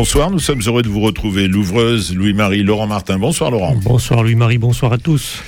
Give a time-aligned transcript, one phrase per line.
[0.00, 1.46] Bonsoir, nous sommes heureux de vous retrouver.
[1.46, 3.18] L'ouvreuse Louis-Marie Laurent Martin.
[3.18, 3.76] Bonsoir Laurent.
[3.84, 5.42] Bonsoir Louis-Marie, bonsoir à tous.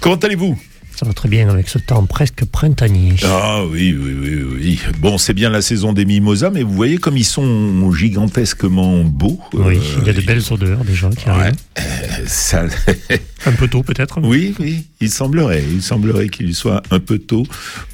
[0.00, 0.58] Comment allez-vous?
[1.02, 3.16] Ça va très bien avec ce temps presque printanier.
[3.24, 4.80] Ah oui, oui, oui, oui.
[5.00, 9.40] Bon, c'est bien la saison des mimosas, mais vous voyez comme ils sont gigantesquement beaux.
[9.52, 11.54] Oui, il y a de belles odeurs déjà qui arrivent.
[11.76, 11.82] Euh,
[12.26, 12.66] ça...
[13.46, 14.20] un peu tôt peut-être.
[14.22, 17.44] Oui, oui, il semblerait, il semblerait qu'il soit un peu tôt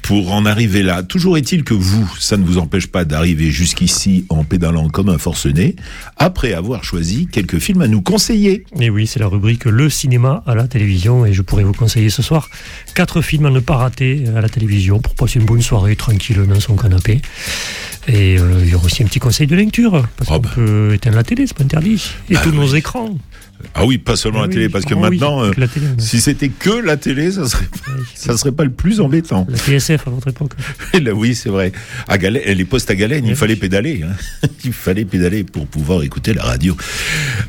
[0.03, 1.03] pour en arriver là.
[1.03, 5.17] Toujours est-il que vous, ça ne vous empêche pas d'arriver jusqu'ici en pédalant comme un
[5.17, 5.75] forcené,
[6.17, 8.65] après avoir choisi quelques films à nous conseiller.
[8.79, 12.09] Et oui, c'est la rubrique Le cinéma à la télévision, et je pourrais vous conseiller
[12.09, 12.49] ce soir
[12.99, 16.45] quatre films à ne pas rater à la télévision pour passer une bonne soirée tranquille
[16.45, 17.21] dans son canapé.
[18.09, 20.93] Et euh, il y aura aussi un petit conseil de lecture, parce oh qu'on peut
[20.95, 22.03] éteindre la télé, c'est pas interdit.
[22.29, 23.15] Et ah tous nos écrans.
[23.73, 25.51] Ah oui, pas seulement la ah télé, parce que ah maintenant, euh,
[25.97, 27.65] si c'était que la télé, ça serait,
[28.15, 29.45] ça serait pas le plus embêtant.
[29.49, 30.53] La TSF à votre époque.
[30.93, 31.71] Là, oui, c'est vrai.
[32.07, 34.03] À les postes à Galène, il fallait pédaler.
[34.03, 34.47] Hein.
[34.65, 36.75] Il fallait pédaler pour pouvoir écouter la radio.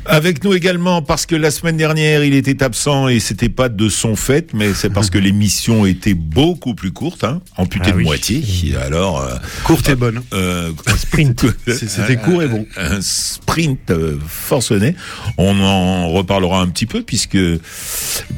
[0.05, 3.89] Avec nous également, parce que la semaine dernière, il était absent et c'était pas de
[3.89, 8.43] son fait, mais c'est parce que l'émission était beaucoup plus courte, hein, amputée de moitié.
[8.81, 10.21] Alors, euh, courte et bonne.
[10.33, 11.45] Euh, un sprint.
[11.67, 12.65] C'était court et bon.
[12.77, 13.91] Un sprint
[14.25, 14.95] forcené.
[15.37, 17.37] On en on reparlera un petit peu puisque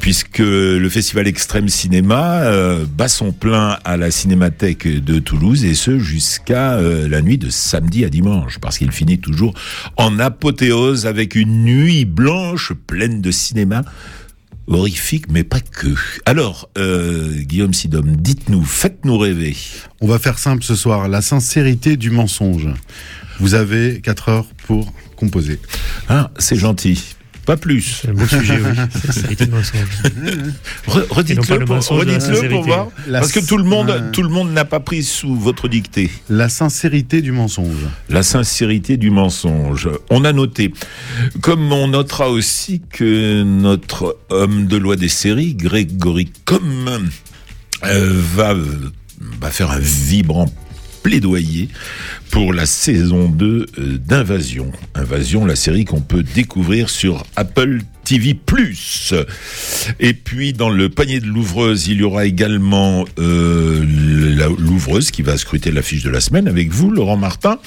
[0.00, 5.74] puisque le festival Extrême Cinéma euh, bat son plein à la Cinémathèque de Toulouse et
[5.74, 9.54] ce jusqu'à euh, la nuit de samedi à dimanche parce qu'il finit toujours
[9.96, 13.82] en apothéose avec une nuit blanche pleine de cinéma
[14.66, 15.94] horrifique, mais pas que.
[16.24, 19.56] Alors, euh, Guillaume Sidom, dites-nous, faites-nous rêver.
[20.00, 22.68] On va faire simple ce soir, la sincérité du mensonge.
[23.40, 25.60] Vous avez 4 heures pour composer.
[26.08, 27.14] Ah, c'est gentil.
[27.46, 28.00] Pas plus.
[28.02, 28.76] C'est un beau sujet, oui.
[31.10, 31.78] Redites-le pour,
[32.48, 32.88] pour, voir.
[33.10, 36.10] Parce que tout le monde, tout le monde n'a pas pris sous votre dictée.
[36.30, 37.86] La sincérité du mensonge.
[38.08, 39.90] La sincérité du mensonge.
[40.10, 40.72] On a noté.
[41.42, 47.08] Comme on notera aussi que notre homme de loi des séries, Grégory Com,
[47.84, 48.54] euh, va,
[49.40, 50.50] va faire un vibrant
[51.04, 51.68] plaidoyer
[52.30, 54.72] pour la saison 2 euh, d'Invasion.
[54.94, 58.36] Invasion, la série qu'on peut découvrir sur Apple TV+.
[60.00, 63.84] Et puis dans le panier de l'ouvreuse, il y aura également euh,
[64.58, 67.58] l'ouvreuse qui va scruter l'affiche de la semaine avec vous, Laurent Martin.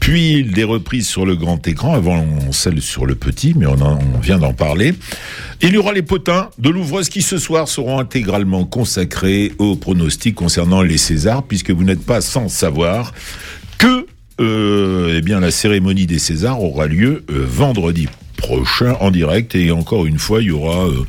[0.00, 4.38] Puis des reprises sur le grand écran, avant celle sur le petit, mais on, vient
[4.38, 4.94] d'en parler.
[5.60, 10.34] Il y aura les potins de l'ouvreuse qui ce soir seront intégralement consacrés aux pronostics
[10.34, 13.12] concernant les Césars, puisque vous n'êtes pas sans savoir
[13.78, 14.06] que
[14.40, 18.08] euh, eh bien, la cérémonie des Césars aura lieu euh, vendredi
[18.42, 21.06] prochain en direct et encore une fois il y aura euh,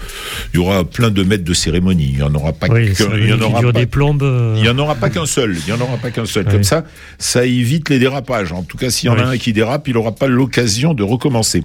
[0.53, 2.11] il y aura plein de mètres de cérémonie.
[2.13, 4.55] Il y en aura pas qu'un il y en aura pas, des plombes euh.
[4.57, 6.45] il y en aura pas qu'un seul il y en aura pas qu'un seul.
[6.45, 6.85] Comme ça
[7.17, 8.51] ça évite les dérapages.
[8.51, 11.01] En tout cas s'il y en a un qui dérape il n'aura pas l'occasion de
[11.01, 11.63] recommencer.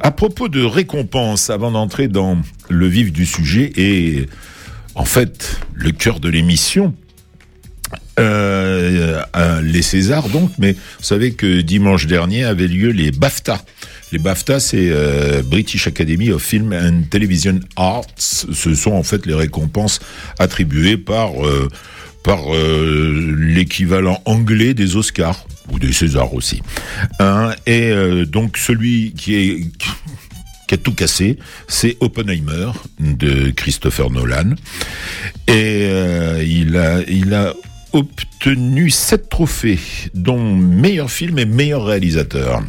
[0.00, 4.28] À propos de récompense avant d'entrer dans le vif du sujet et
[4.94, 6.94] en fait le cœur de l'émission
[8.18, 9.22] euh,
[9.62, 13.60] les Césars donc, mais vous savez que dimanche dernier avait lieu les BAFTA.
[14.10, 18.06] Les BAFTA, c'est euh, British Academy of Film and Television Arts.
[18.16, 20.00] Ce sont en fait les récompenses
[20.38, 21.68] attribuées par euh,
[22.24, 26.62] par euh, l'équivalent anglais des Oscars ou des Césars aussi.
[27.20, 27.92] Hein, et
[28.26, 29.60] donc celui qui est
[30.66, 34.54] qui a tout cassé, c'est Oppenheimer de Christopher Nolan.
[35.46, 35.88] Et
[36.44, 37.54] il a, il a
[37.92, 39.78] obtenu sept trophées,
[40.14, 42.62] dont meilleur film et meilleur réalisateur.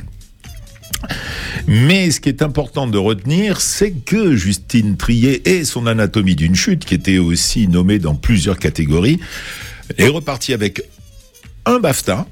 [1.67, 6.55] Mais ce qui est important de retenir, c'est que Justine Trier et son Anatomie d'une
[6.55, 9.19] chute, qui était aussi nommée dans plusieurs catégories,
[9.97, 10.81] est reparti avec
[11.65, 12.27] un BAFTA,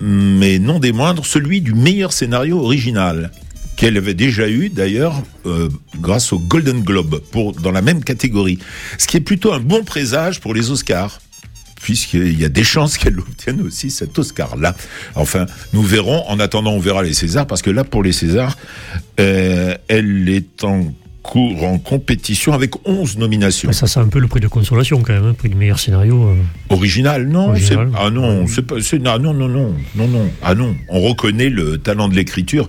[0.00, 3.30] mais non des moindres, celui du meilleur scénario original
[3.76, 5.68] qu'elle avait déjà eu d'ailleurs euh,
[6.00, 8.58] grâce au Golden Globe pour dans la même catégorie,
[8.98, 11.20] ce qui est plutôt un bon présage pour les Oscars
[11.86, 14.74] puisqu'il y a des chances qu'elle obtienne aussi cet Oscar-là.
[15.14, 16.24] Enfin, nous verrons.
[16.26, 18.56] En attendant, on verra les Césars, parce que là, pour les Césars,
[19.20, 20.92] euh, elle est en
[21.22, 23.70] cours en compétition avec 11 nominations.
[23.70, 25.78] ça, c'est un peu le prix de consolation quand même, le hein, prix du meilleur
[25.78, 26.24] scénario.
[26.24, 26.34] Euh.
[26.74, 27.54] Original, non
[27.96, 30.30] Ah non, c'est pas, non, non, non, non, non, non.
[30.42, 32.68] Ah non, on reconnaît le talent de l'écriture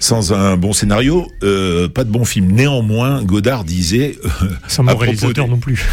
[0.00, 2.52] sans un bon scénario, euh, pas de bon film.
[2.52, 4.28] Néanmoins, Godard disait, euh,
[4.66, 5.84] sans bon réalisateur non plus,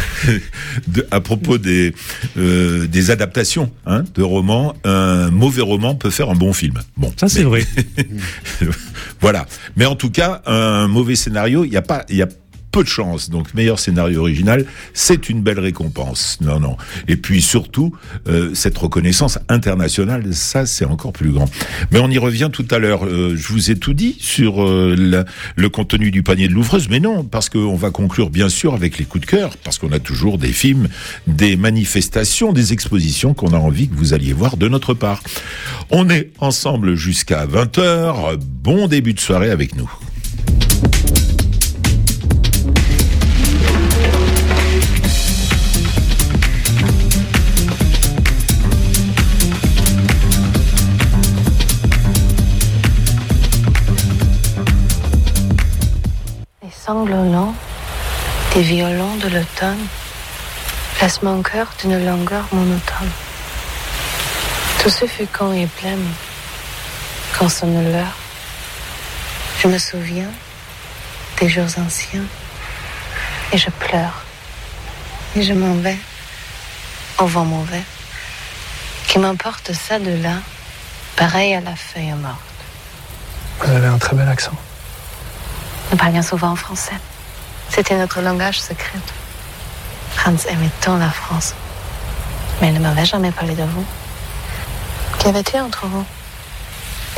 [1.10, 1.94] à propos des
[2.36, 6.74] euh, des adaptations hein, de romans, un mauvais roman peut faire un bon film.
[6.96, 7.66] Bon, ça c'est vrai.
[9.20, 9.46] voilà.
[9.76, 12.28] Mais en tout cas, un mauvais scénario, il n'y a pas, il y a
[12.70, 13.30] peu de chance.
[13.30, 14.64] Donc meilleur scénario original,
[14.94, 16.38] c'est une belle récompense.
[16.40, 16.76] Non, non.
[17.08, 17.94] Et puis surtout,
[18.28, 21.50] euh, cette reconnaissance internationale, ça c'est encore plus grand.
[21.90, 23.06] Mais on y revient tout à l'heure.
[23.06, 25.24] Euh, je vous ai tout dit sur euh,
[25.56, 28.98] le contenu du panier de l'ouvreuse, mais non, parce qu'on va conclure bien sûr avec
[28.98, 30.88] les coups de cœur, parce qu'on a toujours des films,
[31.26, 35.22] des manifestations, des expositions qu'on a envie que vous alliez voir de notre part.
[35.90, 38.36] On est ensemble jusqu'à 20h.
[38.36, 39.90] Bon début de soirée avec nous.
[56.86, 57.54] Sanglots longs,
[58.54, 59.86] des violons de l'automne,
[60.94, 63.10] place mon cœur d'une longueur monotone.
[64.80, 65.98] Tout ce fécond et plein,
[67.36, 68.16] quand sonne l'heure,
[69.58, 70.30] je me souviens
[71.40, 72.26] des jours anciens
[73.52, 74.22] et je pleure.
[75.34, 75.98] Et je m'en vais
[77.18, 77.82] au vent mauvais
[79.08, 80.36] qui m'emporte ça de là,
[81.16, 82.38] pareil à la feuille morte.
[83.58, 84.56] Vous avez un très bel accent.
[85.90, 86.96] Nous parlions souvent en français.
[87.68, 88.98] C'était notre langage secret.
[90.10, 91.54] Franz aimait tant la France.
[92.60, 93.84] Mais il ne m'avait jamais parlé de vous.
[95.18, 96.04] Qu'y avait-il entre vous?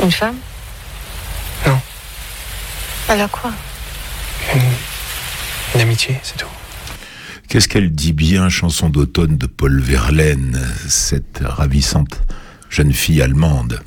[0.01, 0.35] Une femme?
[1.65, 1.79] Non.
[3.09, 3.51] Alors quoi?
[4.53, 4.61] Une,
[5.75, 6.47] une amitié, c'est tout.
[7.47, 12.21] Qu'est-ce qu'elle dit bien, chanson d'automne de Paul Verlaine, cette ravissante
[12.69, 13.81] jeune fille allemande?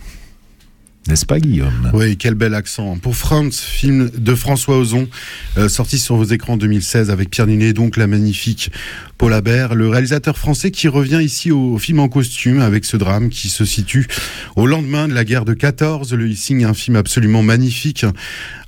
[1.09, 2.97] N'est-ce pas, Guillaume Oui, quel bel accent.
[2.97, 5.09] Pour Franz, film de François Ozon,
[5.59, 8.71] euh, sorti sur vos écrans en 2016 avec Pierre Ninet, donc la magnifique
[9.19, 13.31] Paul Habert, le réalisateur français qui revient ici au, film en costume avec ce drame
[13.31, 14.07] qui se situe
[14.55, 16.15] au lendemain de la guerre de 14.
[16.15, 18.07] Le signe un film absolument magnifique,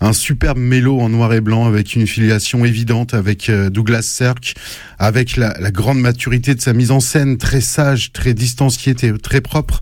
[0.00, 4.54] un superbe mélo en noir et blanc avec une filiation évidente avec euh, Douglas Sirk,
[4.98, 9.40] avec la, la grande maturité de sa mise en scène, très sage, très distanciée, très
[9.40, 9.80] propre.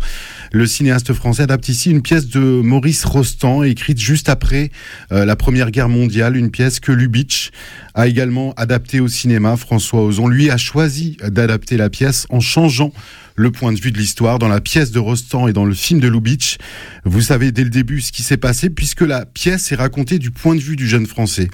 [0.55, 4.71] Le cinéaste français adapte ici une pièce de Maurice Rostand, écrite juste après
[5.11, 7.53] euh, la Première Guerre mondiale, une pièce que Lubitsch
[7.95, 9.57] a également adaptée au cinéma.
[9.57, 12.93] François Ozon, lui, a choisi d'adapter la pièce en changeant
[13.35, 16.01] le point de vue de l'histoire dans la pièce de Rostand et dans le film
[16.01, 16.59] de Lubitsch.
[17.07, 20.31] Vous savez dès le début ce qui s'est passé puisque la pièce est racontée du
[20.31, 21.49] point de vue du jeune français.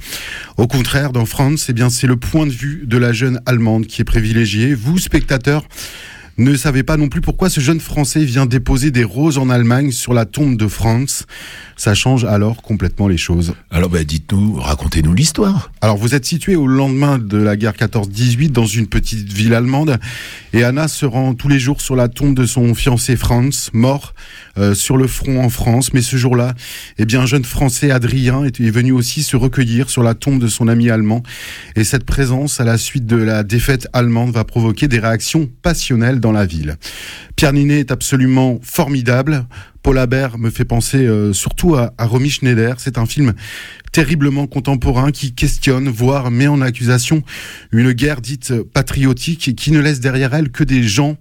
[0.57, 3.87] Au contraire, dans France, eh bien, c'est le point de vue de la jeune allemande
[3.87, 4.75] qui est privilégié.
[4.75, 5.63] Vous, spectateurs,
[6.39, 9.91] ne savez pas non plus pourquoi ce jeune Français vient déposer des roses en Allemagne
[9.91, 11.25] sur la tombe de Franz.
[11.77, 13.55] Ça change alors complètement les choses.
[13.71, 15.73] Alors bah, dites-nous, racontez-nous l'histoire.
[15.81, 19.99] Alors vous êtes situé au lendemain de la guerre 14-18 dans une petite ville allemande
[20.53, 24.15] et Anna se rend tous les jours sur la tombe de son fiancé Franz, mort
[24.59, 25.93] euh, sur le front en France.
[25.93, 26.55] Mais ce jour-là,
[26.99, 30.49] eh bien, un jeune Français, Adrien, est, venu aussi se recueillir sur la tombe de
[30.49, 31.23] son ami allemand.
[31.77, 36.21] Et cette présence, à la suite de la défaite allemande, va provoquer des réactions passionnelles
[36.21, 36.77] dans la ville.
[37.37, 39.47] Pierre Ninet est absolument formidable.
[39.83, 42.75] Paul Habert me fait penser euh, surtout à, à Romy Schneider.
[42.79, 43.35] C'est un film
[43.93, 47.23] terriblement contemporain qui questionne, voire met en accusation
[47.73, 51.17] une guerre dite patriotique qui ne laisse derrière elle que des gens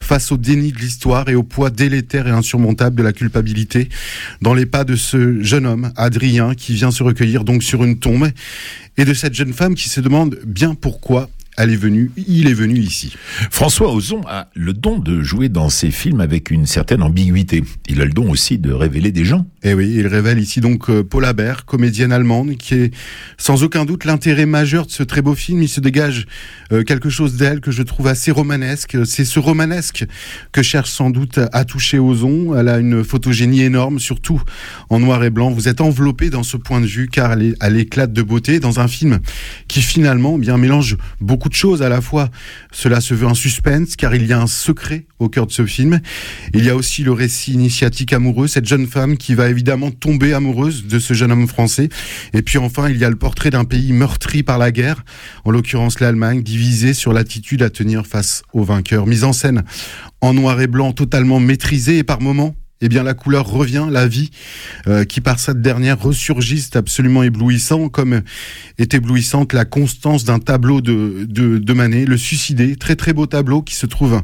[0.00, 3.88] face au déni de l'histoire et au poids délétère et insurmontable de la culpabilité.
[4.40, 7.98] Dans les pas de ce jeune homme, Adrien, qui vient se recueillir donc sur une
[7.98, 8.28] tombe
[8.96, 11.28] et de cette jeune femme qui se demande bien pourquoi
[11.58, 13.14] elle est venue, il est venu ici.
[13.50, 17.62] François Ozon a le don de jouer dans ses films avec une certaine ambiguïté.
[17.88, 19.46] Il a le don aussi de révéler des gens.
[19.62, 22.94] Et oui, il révèle ici donc euh, Paula Habert, comédienne allemande, qui est
[23.36, 25.62] sans aucun doute l'intérêt majeur de ce très beau film.
[25.62, 26.26] Il se dégage
[26.72, 28.96] euh, quelque chose d'elle que je trouve assez romanesque.
[29.04, 30.06] C'est ce romanesque
[30.52, 32.56] que cherche sans doute à toucher Ozon.
[32.56, 34.42] Elle a une photogénie énorme, surtout
[34.88, 35.50] en noir et blanc.
[35.50, 38.88] Vous êtes enveloppé dans ce point de vue car elle, éclate de beauté dans un
[38.88, 39.20] film
[39.68, 42.30] qui finalement bien mélange beaucoup de choses à la fois.
[42.72, 45.66] Cela se veut un suspense car il y a un secret au cœur de ce
[45.66, 46.00] film.
[46.54, 50.32] Il y a aussi le récit initiatique amoureux, cette jeune femme qui va évidemment tomber
[50.32, 51.88] amoureuse de ce jeune homme français.
[52.32, 55.04] Et puis enfin, il y a le portrait d'un pays meurtri par la guerre,
[55.44, 59.06] en l'occurrence l'Allemagne, divisée sur l'attitude à tenir face aux vainqueurs.
[59.06, 59.62] Mise en scène
[60.20, 64.08] en noir et blanc, totalement maîtrisée et par moments eh bien la couleur revient, la
[64.08, 64.30] vie
[64.88, 68.22] euh, qui par cette dernière ressurgit, c'est absolument éblouissant, comme
[68.78, 73.26] est éblouissante la constance d'un tableau de, de, de, Manet, le Suicidé, très très beau
[73.26, 74.20] tableau qui se trouve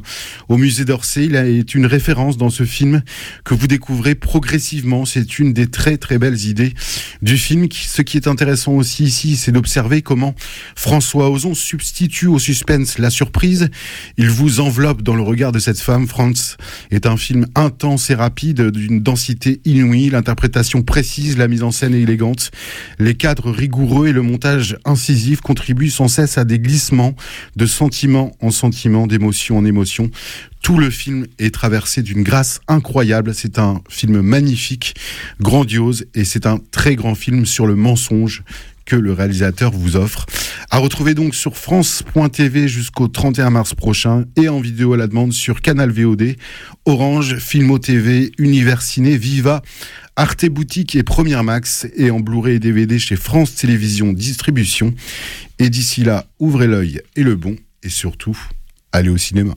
[0.49, 1.25] au musée d'Orsay.
[1.25, 3.01] Il est une référence dans ce film
[3.45, 5.05] que vous découvrez progressivement.
[5.05, 6.73] C'est une des très très belles idées
[7.21, 7.67] du film.
[7.71, 10.35] Ce qui est intéressant aussi ici, c'est d'observer comment
[10.75, 13.69] François Ozon substitue au suspense la surprise.
[14.17, 16.07] Il vous enveloppe dans le regard de cette femme.
[16.07, 16.57] Franz
[16.91, 21.93] est un film intense et rapide d'une densité inouïe, l'interprétation précise, la mise en scène
[21.93, 22.51] est élégante,
[22.99, 27.15] les cadres rigoureux et le montage incisif contribuent sans cesse à des glissements
[27.55, 30.09] de sentiment en sentiment, d'émotion en émotion.
[30.61, 33.33] Tout le film est traversé d'une grâce incroyable.
[33.33, 34.95] C'est un film magnifique,
[35.39, 38.43] grandiose, et c'est un très grand film sur le mensonge
[38.89, 40.25] que le réalisateur vous offre.
[40.71, 45.31] À retrouver donc sur France.tv jusqu'au 31 mars prochain et en vidéo à la demande
[45.31, 46.35] sur Canal VOD,
[46.85, 49.61] Orange, Filmo TV, Univers Ciné, Viva,
[50.15, 54.93] Arte Boutique et Première Max et en Blu-ray et DVD chez France Télévisions Distribution.
[55.59, 58.37] Et d'ici là, ouvrez l'œil et le bon et surtout,
[58.91, 59.53] allez au cinéma.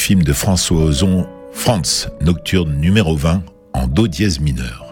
[0.00, 3.42] Film de François Ozon, France, nocturne numéro 20,
[3.74, 4.89] en Do dièse mineur.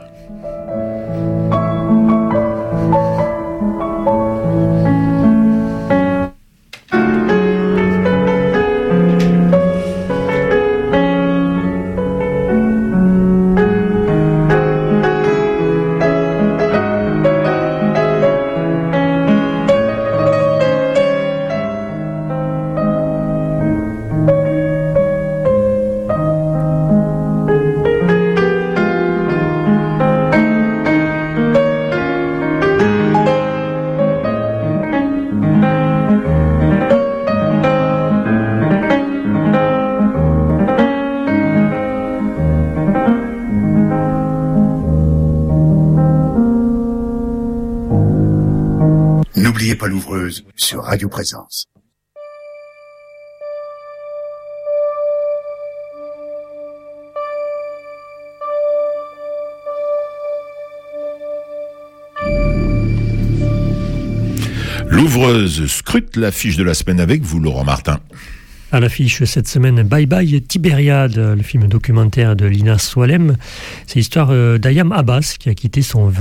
[51.09, 51.67] Sur Radio Présence.
[64.91, 68.01] L'ouvreuse scrute l'affiche de la semaine avec vous, Laurent Martin.
[68.71, 73.39] À l'affiche cette semaine, Bye Bye Tibériade, le film documentaire de Lina Swalem.
[73.87, 76.13] C'est l'histoire euh, d'Ayam Abbas qui a quitté son,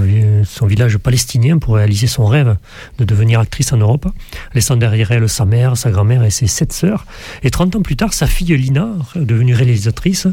[0.46, 2.56] son village palestinien pour réaliser son rêve
[3.00, 4.08] de devenir actrice en Europe,
[4.54, 7.06] laissant derrière elle sa mère, sa grand-mère et ses sept sœurs.
[7.44, 10.28] Et 30 ans plus tard, sa fille Lina, devenue réalisatrice,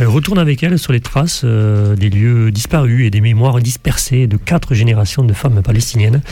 [0.00, 4.38] retourne avec elle sur les traces euh, des lieux disparus et des mémoires dispersées de
[4.38, 6.22] quatre générations de femmes palestiniennes.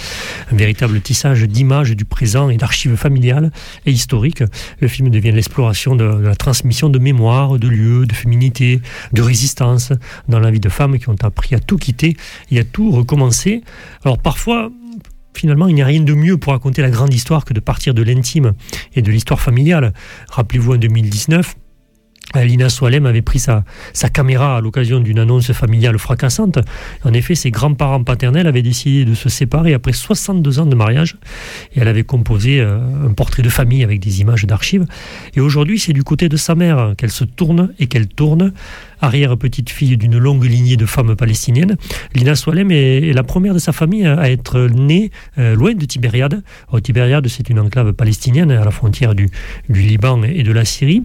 [0.50, 3.52] Un véritable tissage d'images du présent et d'archives familiales
[3.84, 4.42] et historiques.
[4.80, 8.80] Le film devient l'exploration de, la transmission de mémoire, de lieux, de féminité,
[9.12, 9.92] de résistance
[10.28, 12.16] dans la vie de femmes qui ont appris à tout quitter
[12.50, 13.62] et à tout recommencer.
[14.04, 14.70] Alors parfois,
[15.34, 17.94] finalement, il n'y a rien de mieux pour raconter la grande histoire que de partir
[17.94, 18.54] de l'intime
[18.94, 19.92] et de l'histoire familiale.
[20.30, 21.54] Rappelez-vous en 2019,
[22.34, 26.58] Alina Soalem avait pris sa, sa caméra à l'occasion d'une annonce familiale fracassante.
[27.04, 31.16] En effet, ses grands-parents paternels avaient décidé de se séparer après 62 ans de mariage
[31.74, 34.86] et elle avait composé euh, un portrait de famille avec des images d'archives.
[35.34, 38.52] Et aujourd'hui, c'est du côté de sa mère qu'elle se tourne et qu'elle tourne
[39.00, 41.76] arrière-petite-fille d'une longue lignée de femmes palestiniennes.
[42.14, 46.42] Lina Swalem est, la première de sa famille à être née euh, loin de Tibériade.
[46.82, 49.30] Tibériade, c'est une enclave palestinienne à la frontière du,
[49.68, 51.02] Liban et de la Syrie.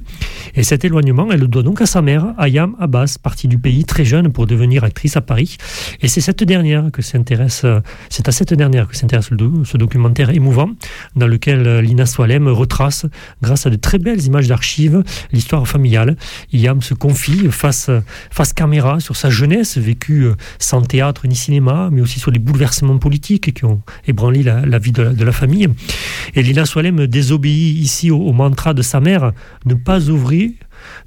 [0.55, 3.85] Et cet éloignement, elle le doit donc à sa mère, Ayam Abbas, partie du pays
[3.85, 5.57] très jeune pour devenir actrice à Paris.
[6.01, 7.65] Et c'est cette dernière que s'intéresse,
[8.09, 9.29] c'est à cette dernière que s'intéresse
[9.63, 10.69] ce documentaire émouvant
[11.15, 13.05] dans lequel euh, Lina Swalem retrace,
[13.41, 16.15] grâce à de très belles images d'archives, l'histoire familiale.
[16.53, 17.80] Ayam se confie face,
[18.29, 22.39] face caméra sur sa jeunesse vécue euh, sans théâtre ni cinéma, mais aussi sur les
[22.39, 25.67] bouleversements politiques qui ont ébranlé la, vie de la, famille.
[26.35, 29.31] Et Lina Swalem désobéit ici au mantra de sa mère,
[29.65, 30.51] ne pas ouvrir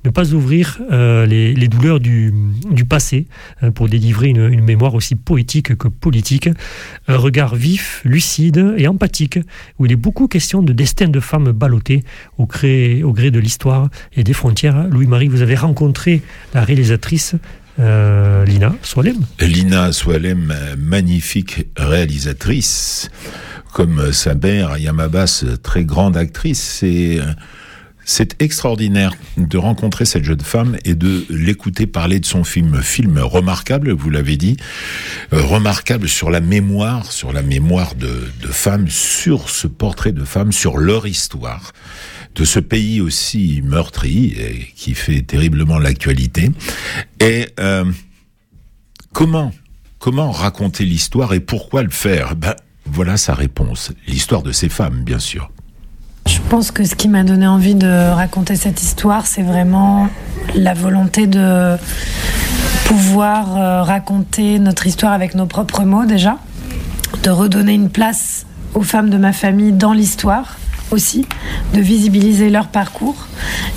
[0.05, 2.33] ne pas ouvrir euh, les, douleurs du,
[2.89, 3.27] passé
[3.63, 6.49] hein, pour délivrer une, mémoire aussi poétique que politique,
[7.09, 9.39] un regard vif, lucide et empathique,
[9.79, 12.05] où il est beaucoup question de destin de femmes ballottées
[12.39, 14.87] au gré, de l'histoire et des frontières.
[14.89, 17.37] Louis-Marie, vous avez rencontré la réalisatrice
[17.79, 19.17] euh, Lina Swalem.
[19.41, 23.11] Lina Swalem, magnifique réalisatrice,
[23.73, 26.85] comme sa mère, Yamabas, très grande actrice.
[28.05, 32.83] C'est extraordinaire de rencontrer cette jeune femme et de l'écouter parler de son film.
[32.83, 34.57] Film remarquable, vous l'avez dit,
[35.33, 40.25] euh, remarquable sur la mémoire, sur la mémoire de, de femmes, sur ce portrait de
[40.25, 41.73] femmes, sur leur histoire
[42.35, 46.51] de ce pays aussi meurtri et qui fait terriblement l'actualité.
[47.21, 47.85] Et euh,
[49.13, 49.53] comment
[49.99, 52.37] comment raconter l'histoire et pourquoi le faire?
[52.37, 53.93] Ben voilà sa réponse.
[54.07, 55.51] L'histoire de ces femmes, bien sûr.
[56.27, 60.09] Je pense que ce qui m'a donné envie de raconter cette histoire, c'est vraiment
[60.55, 61.77] la volonté de
[62.87, 66.39] pouvoir euh, raconter notre histoire avec nos propres mots déjà,
[67.23, 70.57] de redonner une place aux femmes de ma famille dans l'histoire
[70.91, 71.27] aussi,
[71.73, 73.27] de visibiliser leur parcours,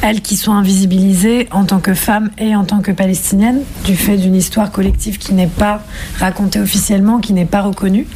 [0.01, 4.17] elles qui sont invisibilisées en tant que femmes et en tant que palestiniennes, du fait
[4.17, 5.81] d'une histoire collective qui n'est pas
[6.19, 8.07] racontée officiellement, qui n'est pas reconnue.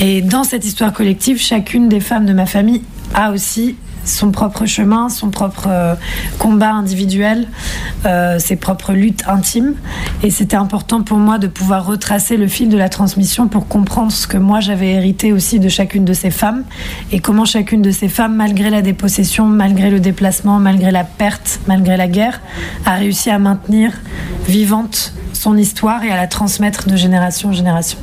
[0.00, 2.82] Et dans cette histoire collective, chacune des femmes de ma famille
[3.14, 3.76] a aussi
[4.08, 5.94] son propre chemin, son propre euh,
[6.38, 7.46] combat individuel,
[8.06, 9.74] euh, ses propres luttes intimes.
[10.22, 14.12] Et c'était important pour moi de pouvoir retracer le fil de la transmission pour comprendre
[14.12, 16.64] ce que moi j'avais hérité aussi de chacune de ces femmes
[17.12, 21.60] et comment chacune de ces femmes, malgré la dépossession, malgré le déplacement, malgré la perte,
[21.66, 22.40] malgré la guerre,
[22.86, 23.92] a réussi à maintenir
[24.46, 27.98] vivante son histoire et à la transmettre de génération en génération.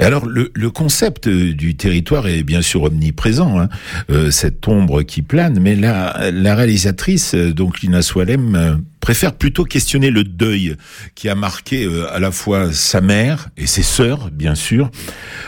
[0.00, 3.68] Alors, le, concept du territoire est bien sûr omniprésent, hein,
[4.10, 9.34] euh, cette ombre qui plane, mais la, la réalisatrice, euh, donc Lina Swalem, euh, préfère
[9.34, 10.76] plutôt questionner le deuil
[11.14, 14.90] qui a marqué à la fois sa mère et ses sœurs, bien sûr,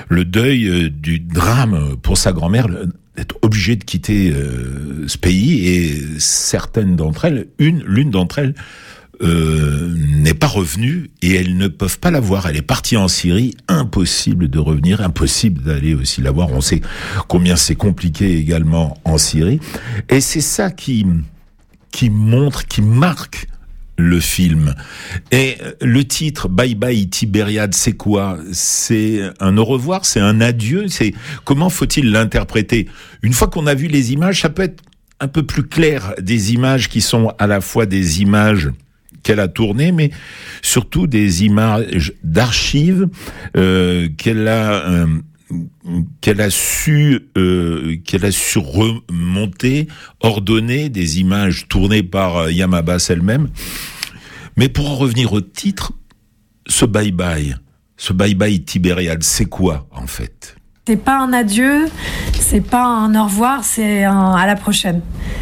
[0.08, 2.68] le deuil du drame pour sa grand-mère,
[3.16, 4.34] d'être obligée de quitter
[5.06, 8.54] ce pays et certaines d'entre elles, une, l'une d'entre elles,
[9.22, 12.46] euh, n'est pas revenue et elles ne peuvent pas la voir.
[12.46, 16.52] Elle est partie en Syrie, impossible de revenir, impossible d'aller aussi la voir.
[16.52, 16.80] On sait
[17.28, 19.60] combien c'est compliqué également en Syrie.
[20.08, 21.06] Et c'est ça qui,
[21.92, 23.46] qui montre, qui marque
[23.98, 24.74] le film.
[25.30, 28.38] Et le titre Bye Bye Tibériade, c'est quoi?
[28.52, 32.88] C'est un au revoir, c'est un adieu, c'est comment faut-il l'interpréter?
[33.22, 34.82] Une fois qu'on a vu les images, ça peut être
[35.20, 38.70] un peu plus clair des images qui sont à la fois des images
[39.22, 40.10] qu'elle a tourné, mais
[40.62, 43.08] surtout des images d'archives
[43.56, 45.06] euh, qu'elle a euh,
[46.20, 49.86] qu'elle a su euh, qu'elle a su remonter,
[50.20, 53.48] ordonner des images tournées par Yamabas elle-même.
[54.56, 55.92] Mais pour en revenir au titre,
[56.66, 57.56] ce bye bye,
[57.96, 60.56] ce bye bye Tibériade, c'est quoi en fait?
[60.88, 61.86] C'est pas un adieu,
[62.38, 65.00] c'est pas un au revoir, c'est à la prochaine.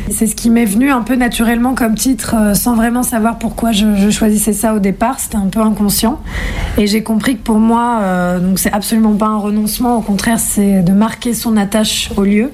[0.09, 3.71] C'est ce qui m'est venu un peu naturellement comme titre, euh, sans vraiment savoir pourquoi
[3.71, 5.21] je, choisissais ça au départ.
[5.21, 6.19] C'était un peu inconscient.
[6.79, 9.99] Et j'ai compris que pour moi, euh, donc c'est absolument pas un renoncement.
[9.99, 12.51] Au contraire, c'est de marquer son attache au lieu.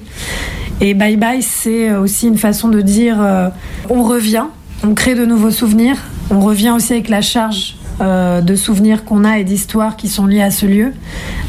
[0.81, 3.47] Et bye bye, c'est aussi une façon de dire euh,
[3.89, 4.47] on revient,
[4.83, 5.95] on crée de nouveaux souvenirs.
[6.29, 10.41] On revient aussi avec la charge de souvenirs qu'on a et d'histoires qui sont liées
[10.41, 10.91] à ce lieu.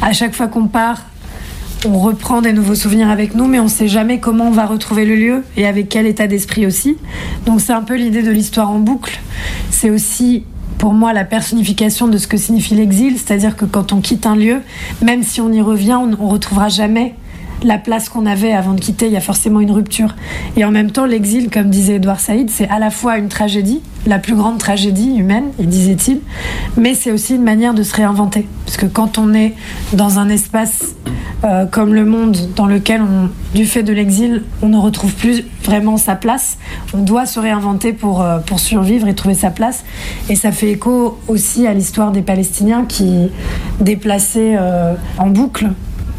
[0.03, 0.99] À chaque fois qu'on part,
[1.85, 4.65] on reprend des nouveaux souvenirs avec nous, mais on ne sait jamais comment on va
[4.65, 6.97] retrouver le lieu et avec quel état d'esprit aussi.
[7.45, 9.19] Donc c'est un peu l'idée de l'histoire en boucle.
[9.69, 10.43] C'est aussi
[10.77, 14.35] pour moi la personnification de ce que signifie l'exil, c'est-à-dire que quand on quitte un
[14.35, 14.61] lieu,
[15.01, 17.15] même si on y revient, on ne retrouvera jamais
[17.63, 20.15] la place qu'on avait avant de quitter, il y a forcément une rupture.
[20.57, 23.81] Et en même temps, l'exil, comme disait Edouard Saïd, c'est à la fois une tragédie,
[24.05, 26.19] la plus grande tragédie humaine, il disait-il,
[26.77, 28.47] mais c'est aussi une manière de se réinventer.
[28.65, 29.53] Parce que quand on est
[29.93, 30.95] dans un espace
[31.43, 35.43] euh, comme le monde dans lequel, on, du fait de l'exil, on ne retrouve plus
[35.63, 36.57] vraiment sa place,
[36.93, 39.83] on doit se réinventer pour, euh, pour survivre et trouver sa place.
[40.29, 43.29] Et ça fait écho aussi à l'histoire des Palestiniens qui,
[43.79, 45.69] déplacés euh, en boucle,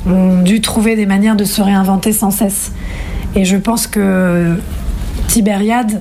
[0.07, 2.73] ont dû trouver des manières de se réinventer sans cesse.
[3.35, 4.57] Et je pense que
[5.29, 6.01] Tibériade,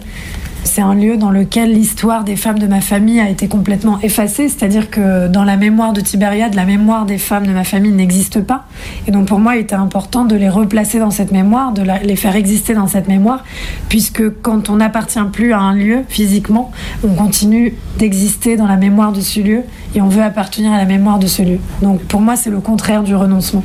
[0.63, 4.47] c'est un lieu dans lequel l'histoire des femmes de ma famille a été complètement effacée,
[4.47, 8.41] c'est-à-dire que dans la mémoire de Tibériade, la mémoire des femmes de ma famille n'existe
[8.41, 8.65] pas.
[9.07, 12.15] Et donc pour moi, il était important de les replacer dans cette mémoire, de les
[12.15, 13.43] faire exister dans cette mémoire,
[13.89, 16.71] puisque quand on n'appartient plus à un lieu physiquement,
[17.03, 19.61] on continue d'exister dans la mémoire de ce lieu
[19.95, 21.59] et on veut appartenir à la mémoire de ce lieu.
[21.81, 23.63] Donc pour moi, c'est le contraire du renoncement.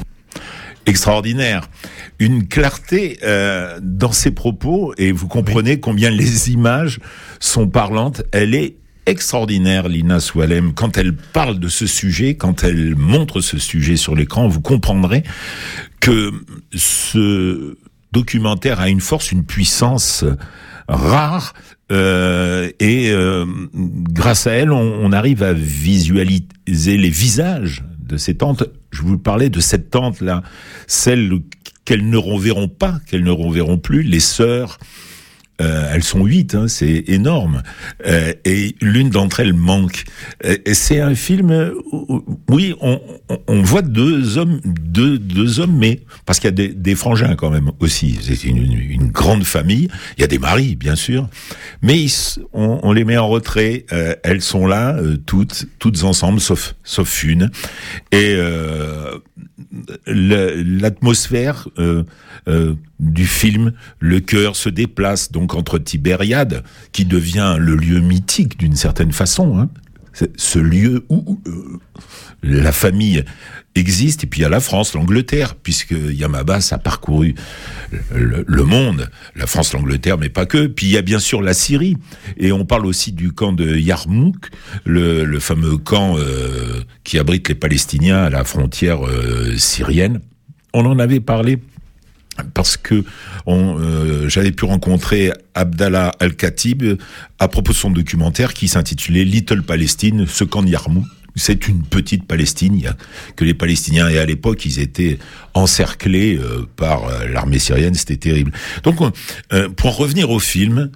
[0.89, 1.69] Extraordinaire.
[2.19, 6.99] Une clarté euh, dans ses propos et vous comprenez combien les images
[7.39, 8.23] sont parlantes.
[8.33, 10.75] Elle est extraordinaire, Lina Soualem.
[10.75, 15.23] Quand elle parle de ce sujet, quand elle montre ce sujet sur l'écran, vous comprendrez
[16.01, 16.33] que
[16.75, 17.77] ce
[18.13, 20.25] documentaire a une force, une puissance
[20.89, 21.55] rare.
[21.91, 28.35] euh, et euh, grâce à elle, on, on arrive à visualiser les visages de ces
[28.35, 28.65] tantes.
[28.91, 30.43] Je vous parlais de cette tante là,
[30.87, 31.31] celle
[31.85, 34.79] qu'elles ne reverront pas, qu'elles ne reverront plus, les sœurs.
[35.61, 37.63] Euh, elles sont huit, hein, c'est énorme.
[38.07, 40.05] Euh, et l'une d'entre elles manque.
[40.45, 43.01] Euh, c'est un film où, oui, on,
[43.49, 47.35] on- voit deux hommes, deux, deux hommes, mais parce qu'il y a des, des frangins
[47.35, 48.19] quand même aussi.
[48.23, 49.89] C'est une, une- grande famille.
[50.17, 51.29] Il y a des maris, bien sûr,
[51.83, 52.13] mais ils
[52.53, 53.85] on, on les met en retrait.
[53.93, 57.51] Euh, elles sont là, euh, toutes, toutes ensemble, sauf, sauf une.
[58.13, 59.19] Et euh,
[60.07, 61.69] l'atmosphère
[63.01, 68.77] du film, le cœur se déplace donc entre Tibériade, qui devient le lieu mythique d'une
[68.77, 69.69] certaine façon, hein,
[70.37, 71.79] ce lieu où, euh,
[72.43, 73.25] la famille
[73.75, 77.35] existe, et puis il y a la France, l'Angleterre, puisque Yamabas a parcouru
[78.13, 80.67] le, monde, la France, l'Angleterre, mais pas que.
[80.67, 81.97] Puis il y a bien sûr la Syrie,
[82.37, 84.49] et on parle aussi du camp de Yarmouk,
[84.85, 90.21] le, le fameux camp euh, qui abrite les Palestiniens à la frontière euh, syrienne.
[90.75, 91.59] On en avait parlé
[92.55, 93.05] parce que
[93.47, 96.99] euh, j'avais pu rencontrer Abdallah Al-Khatib
[97.39, 101.05] à propos de son documentaire qui s'intitulait Little Palestine, ce camp de Yarmouk.
[101.39, 102.95] C'est une petite Palestine
[103.37, 105.19] que les Palestiniens et à l'époque ils étaient
[105.55, 108.53] encerclés euh, par euh, l'armée syrienne, c'était terrible.
[108.83, 108.97] Donc
[109.53, 110.91] euh, pour en revenir au film,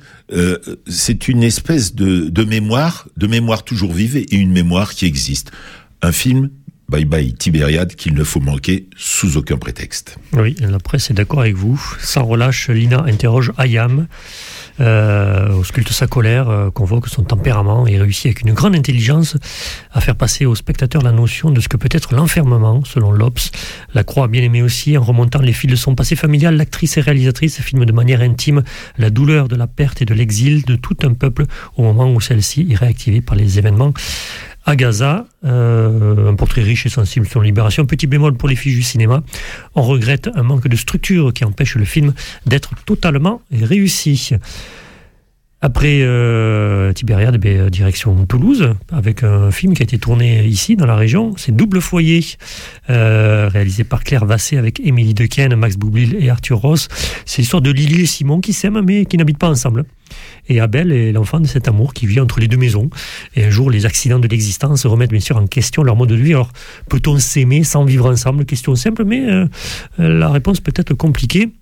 [0.86, 5.52] c'est une espèce de, de mémoire, de mémoire toujours vive et une mémoire qui existe.
[6.00, 6.48] Un film
[6.92, 10.18] Bye bye Tibériade qu'il ne faut manquer sous aucun prétexte.
[10.34, 11.82] Oui, la presse est d'accord avec vous.
[11.98, 14.08] Sans relâche, Lina interroge Ayam,
[14.78, 19.38] euh, ausculte sa colère, euh, convoque son tempérament et réussit avec une grande intelligence
[19.90, 23.40] à faire passer au spectateur la notion de ce que peut être l'enfermement, selon Lopes.
[23.94, 27.00] La Croix bien aimé aussi, en remontant les fils de son passé familial, l'actrice et
[27.00, 28.64] réalisatrice filme de manière intime
[28.98, 31.46] la douleur de la perte et de l'exil de tout un peuple
[31.78, 33.94] au moment où celle-ci est réactivée par les événements
[34.64, 37.84] à Gaza, euh, un portrait riche et sensible sur la libération.
[37.86, 39.22] Petit bémol pour les fiches du cinéma,
[39.74, 42.14] on regrette un manque de structure qui empêche le film
[42.46, 44.34] d'être totalement réussi.
[45.64, 50.86] Après euh, Tibériade, euh, direction Toulouse, avec un film qui a été tourné ici, dans
[50.86, 51.34] la région.
[51.36, 52.20] C'est Double Foyer,
[52.90, 56.88] euh, réalisé par Claire Vassé avec Émilie Dequesne, Max Boublil et Arthur Ross.
[57.26, 59.84] C'est l'histoire de Lily et Simon qui s'aiment mais qui n'habitent pas ensemble.
[60.48, 62.90] Et Abel est l'enfant de cet amour qui vit entre les deux maisons.
[63.36, 66.16] Et un jour, les accidents de l'existence remettent bien sûr en question leur mode de
[66.16, 66.34] vie.
[66.34, 66.50] Alors,
[66.88, 68.44] peut-on s'aimer sans vivre ensemble?
[68.46, 69.46] Question simple, mais euh,
[69.98, 71.52] la réponse peut être compliquée.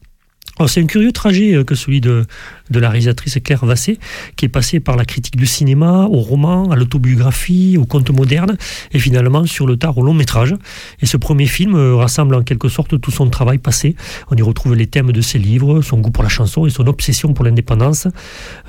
[0.66, 2.26] C'est un curieux trajet euh, que celui de,
[2.70, 3.98] de la réalisatrice Claire Vassé,
[4.36, 8.56] qui est passée par la critique du cinéma, au roman, à l'autobiographie, au conte moderne,
[8.92, 10.54] et finalement sur le tard au long métrage.
[11.00, 13.96] Et ce premier film euh, rassemble en quelque sorte tout son travail passé.
[14.30, 16.86] On y retrouve les thèmes de ses livres, son goût pour la chanson et son
[16.86, 18.06] obsession pour l'indépendance.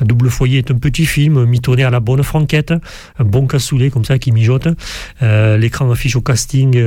[0.02, 2.74] Double foyer est un petit film mitonné à la bonne franquette,
[3.20, 4.68] un bon cassoulet comme ça qui mijote.
[5.22, 6.78] Euh, L'écran affiche au casting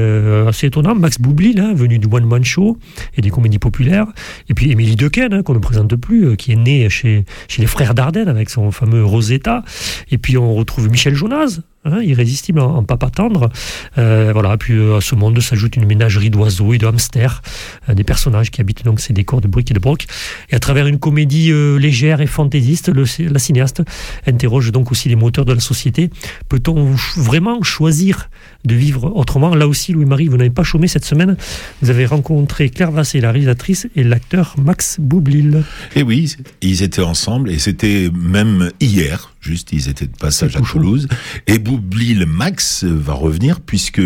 [0.46, 2.78] assez étonnant, Max Boublil, hein, venu du One Man Show
[3.16, 4.06] et des comédies populaires,
[4.48, 6.56] et puis Émilie Dequesne, hein, qu'on ne présente plus, euh, qui est
[6.88, 9.64] chez, chez les frères Dardenne avec son fameux Rosetta,
[10.10, 13.50] et puis on retrouve Michel Jonas, hein, irrésistible en, en papa tendre.
[13.98, 17.42] Euh, voilà, puis euh, à ce monde s'ajoute une ménagerie d'oiseaux et de hamsters,
[17.88, 20.06] euh, des personnages qui habitent donc ces décors de briques et de broc.
[20.50, 23.82] Et à travers une comédie légère et fantaisiste, la cinéaste
[24.26, 26.10] interroge donc aussi les moteurs de la société.
[26.48, 28.28] Peut-on vraiment choisir
[28.64, 29.54] de vivre autrement?
[29.54, 31.36] Là aussi, Louis-Marie, vous n'avez pas chômé cette semaine.
[31.82, 35.62] Vous avez rencontré Claire Vassé, la réalisatrice, et l'acteur Max Boublil.
[35.96, 40.60] Et oui, ils étaient ensemble et c'était même hier, juste ils étaient de passage à.
[40.60, 41.08] Toulouse.
[41.46, 44.00] Et Boublil Max va revenir puisque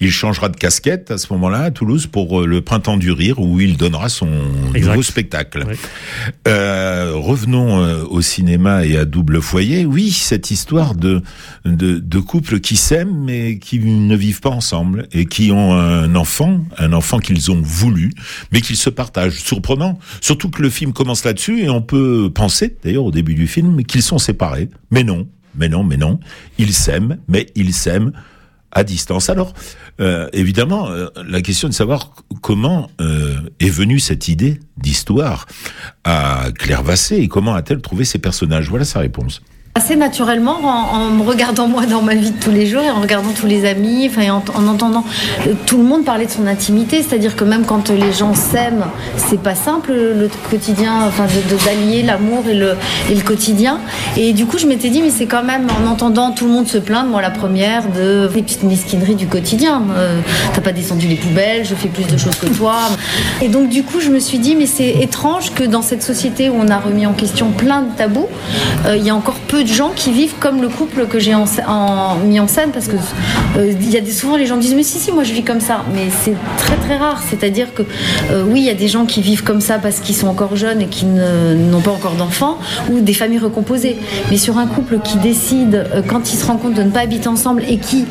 [0.00, 3.38] il changera de casquette à ce moment-là à Toulouse pour euh, le Printemps du Rire
[3.38, 4.28] où il donnera son
[4.74, 4.90] Exact.
[4.90, 5.66] nouveau spectacle.
[6.46, 9.84] Euh, revenons euh, au cinéma et à double foyer.
[9.84, 11.22] Oui, cette histoire de
[11.64, 16.14] de, de couples qui s'aiment mais qui ne vivent pas ensemble et qui ont un
[16.14, 18.12] enfant, un enfant qu'ils ont voulu,
[18.52, 19.38] mais qu'ils se partagent.
[19.42, 23.46] Surprenant, surtout que le film commence là-dessus et on peut penser, d'ailleurs au début du
[23.46, 24.68] film, qu'ils sont séparés.
[24.90, 26.20] Mais non, mais non, mais non,
[26.58, 28.12] ils s'aiment, mais ils s'aiment
[28.70, 29.30] à distance.
[29.30, 29.54] Alors,
[30.00, 35.46] euh, évidemment, euh, la question de savoir comment euh, est venue cette idée d'histoire
[36.04, 38.68] à Claire Vassé et comment a-t-elle trouvé ces personnages?
[38.68, 39.42] Voilà sa réponse.
[39.74, 43.00] Assez naturellement, en, me regardant moi dans ma vie de tous les jours et en
[43.00, 45.04] regardant tous les amis, en, en entendant
[45.46, 48.86] euh, tout le monde parler de son intimité, c'est-à-dire que même quand les gens s'aiment,
[49.16, 52.74] c'est pas simple le quotidien, enfin de d'allier l'amour et le,
[53.08, 53.78] et le quotidien.
[54.16, 56.66] Et du coup, je m'étais dit, mais c'est quand même en entendant tout le monde
[56.66, 59.82] se plaindre, moi la première, de des petites mesquineries du quotidien.
[59.96, 60.20] Euh,
[60.54, 62.74] T'as pas descendu les poubelles, je fais plus de choses que toi.
[63.40, 66.50] Et donc du coup, je me suis dit, mais c'est étrange que dans cette société
[66.50, 68.26] où on a remis en question plein de tabous,
[68.86, 71.34] euh, il y a encore peu de gens qui vivent comme le couple que j'ai
[72.24, 72.96] mis en scène, parce que
[73.56, 75.60] euh, il y a souvent les gens disent, mais si si, moi je vis comme
[75.60, 77.22] ça, mais c'est très très rare.
[77.28, 77.82] C'est-à-dire que
[78.30, 80.56] euh, oui, il y a des gens qui vivent comme ça parce qu'ils sont encore
[80.56, 82.58] jeunes et qui n'ont pas encore d'enfants,
[82.90, 83.96] ou des familles recomposées.
[84.30, 87.00] Mais sur un couple qui décide, euh, quand ils se rendent compte de ne pas
[87.00, 88.04] habiter ensemble et qui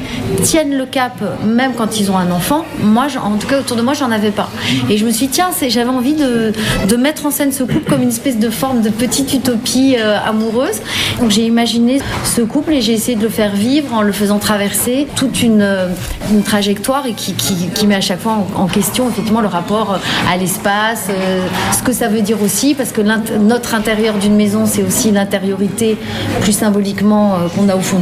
[0.44, 3.82] tiennent le cap, même quand ils ont un enfant, moi, en tout cas autour de
[3.82, 4.50] moi, j'en avais pas.
[4.90, 6.54] Et je me suis dit, tiens, j'avais envie de,
[6.98, 10.82] mettre en scène ce couple comme une espèce de forme de petite utopie amoureuse.
[11.38, 15.06] J'ai imaginé ce couple et j'ai essayé de le faire vivre en le faisant traverser
[15.16, 15.90] toute une, euh,
[16.44, 19.98] trajectoire et qui, qui, qui met à chaque fois en, question effectivement le rapport euh,
[20.28, 21.46] à l'espace, euh,
[21.78, 25.96] ce que ça veut dire aussi, parce que notre intérieur d'une maison, c'est aussi l'intériorité
[26.42, 28.02] plus symboliquement qu'on a au fond,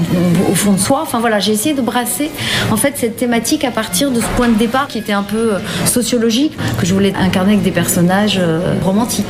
[0.50, 1.02] au fond de soi.
[1.02, 2.32] Enfin voilà, j'ai essayé de brasser
[2.71, 5.56] en fait cette thématique à partir de ce point de départ qui était un peu
[5.86, 8.39] sociologique, que je voulais incarner avec des personnages
[8.82, 9.26] romantiques.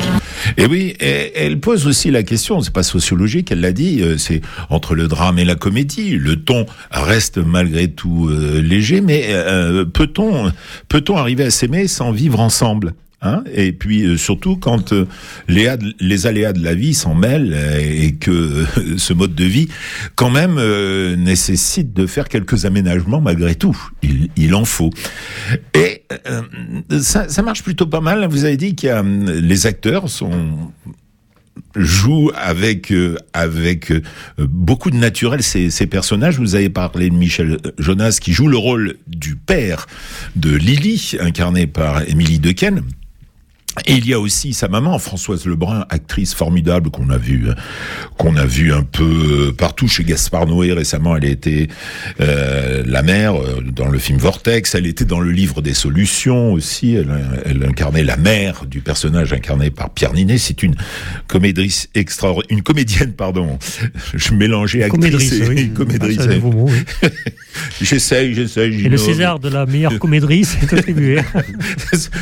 [0.57, 4.41] Et oui, elle pose aussi la question, c'est pas sociologique, elle l'a dit, euh, c'est
[4.69, 6.11] entre le drame et la comédie.
[6.11, 10.51] Le ton reste malgré tout euh, léger, mais euh, peut-on
[10.87, 12.93] peut-on arriver à s'aimer sans vivre ensemble?
[13.25, 13.43] Hein?
[13.53, 15.07] Et puis euh, surtout quand euh,
[15.47, 18.65] les, les aléas de la vie s'en mêlent euh, et que
[18.97, 19.67] ce mode de vie
[20.15, 20.55] quand même
[21.15, 23.77] nécessite de faire quelques aménagements malgré tout.
[24.35, 24.91] Il, en faut.
[25.73, 26.03] Et
[26.99, 28.27] ça, marche plutôt pas mal.
[28.29, 30.31] Vous avez dit euh, les acteurs sont
[31.75, 32.93] jouent avec
[33.33, 33.91] avec
[34.37, 36.37] beaucoup de naturel ces, ces personnages.
[36.37, 39.87] Vous avez parlé de Michel Jonas qui joue le rôle du père
[40.35, 42.83] de Lily, incarné par Émilie Dequesne.
[43.87, 47.47] Et il y a aussi sa maman, Françoise Lebrun, actrice formidable qu'on a vu,
[48.17, 51.17] qu'on a vu un peu euh, partout chez Gaspard Noé récemment.
[51.17, 51.67] Elle était
[52.21, 54.75] euh, la mère euh, dans le film Vortex.
[54.75, 56.95] Elle était dans le livre des solutions aussi.
[56.95, 57.13] Elle,
[57.45, 60.37] elle incarnait la mère du personnage incarné par Pierre Ninet.
[60.37, 60.75] C'est une
[61.27, 63.59] comédrice extraordinaire, une comédienne, pardon.
[64.13, 65.69] Je mélangeais actrice et oui.
[65.71, 66.19] comédrice.
[66.21, 66.71] Ah, oui.
[67.81, 68.85] j'essaye, j'essaye.
[68.85, 68.97] Et le.
[68.97, 71.19] César de la meilleure comédrice est attribué.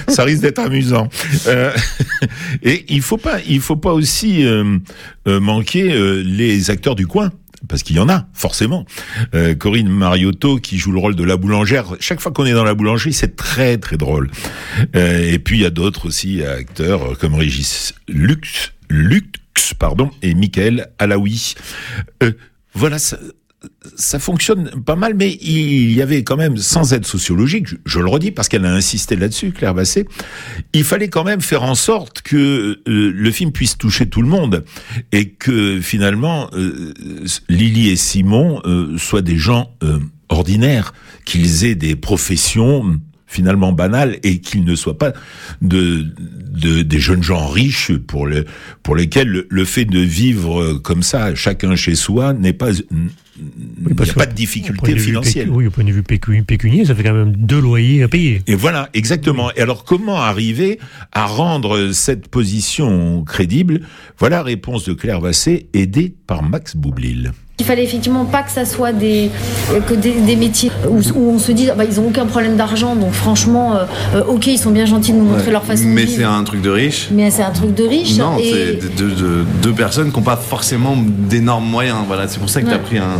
[0.07, 1.09] ça risque d'être amusant.
[1.47, 1.71] Euh,
[2.63, 4.77] et il faut pas, il faut pas aussi euh,
[5.27, 7.31] euh, manquer euh, les acteurs du coin.
[7.69, 8.85] Parce qu'il y en a, forcément.
[9.33, 11.95] Euh, Corinne Mariotto, qui joue le rôle de la boulangère.
[12.01, 14.29] Chaque fois qu'on est dans la boulangerie, c'est très, très drôle.
[14.97, 20.33] Euh, et puis, il y a d'autres aussi acteurs, comme Régis Lux, Lux, pardon, et
[20.33, 21.55] Michael Alaoui.
[22.21, 22.33] Euh,
[22.73, 22.97] voilà,
[23.95, 28.07] ça fonctionne pas mal, mais il y avait quand même, sans aide sociologique, je, le
[28.07, 30.05] redis parce qu'elle a insisté là-dessus, Claire Basset,
[30.73, 34.27] il fallait quand même faire en sorte que euh, le film puisse toucher tout le
[34.27, 34.63] monde
[35.11, 36.93] et que finalement euh,
[37.49, 39.75] Lily et Simon euh, soient des gens
[40.29, 40.93] ordinaires,
[41.25, 45.13] qu'ils aient des professions finalement banales et qu'ils ne soient pas
[45.61, 46.05] de,
[46.51, 51.75] de des jeunes gens riches pour lesquels le, le fait de vivre comme ça chacun
[51.75, 52.71] chez soi n'est pas
[53.37, 55.47] il n'y a pas de difficulté financière.
[55.51, 58.41] Oui, au point de vue pécu- pécunier, ça fait quand même deux loyers à payer.
[58.47, 59.51] Et voilà, exactement.
[59.55, 60.79] Et alors, comment arriver
[61.11, 63.81] à rendre cette position crédible?
[64.19, 67.31] Voilà la réponse de Claire Vassé, aidée par Max Boublil.
[67.59, 69.29] Il fallait effectivement pas que ça soit des,
[69.87, 72.55] que des, des métiers où, où on se dit ah bah, ils ont aucun problème
[72.55, 73.85] d'argent donc franchement euh,
[74.15, 75.51] euh, ok ils sont bien gentils de nous montrer Ouais.
[75.51, 77.09] leur façon de Mais c'est un truc de riche.
[77.11, 80.23] mais c'est un truc de riche Non, et c'est deux, deux- deux personnes qui n'ont
[80.23, 81.97] pas forcément d'énormes moyens.
[82.07, 83.19] Voilà, c'est pour ça que tu as pris un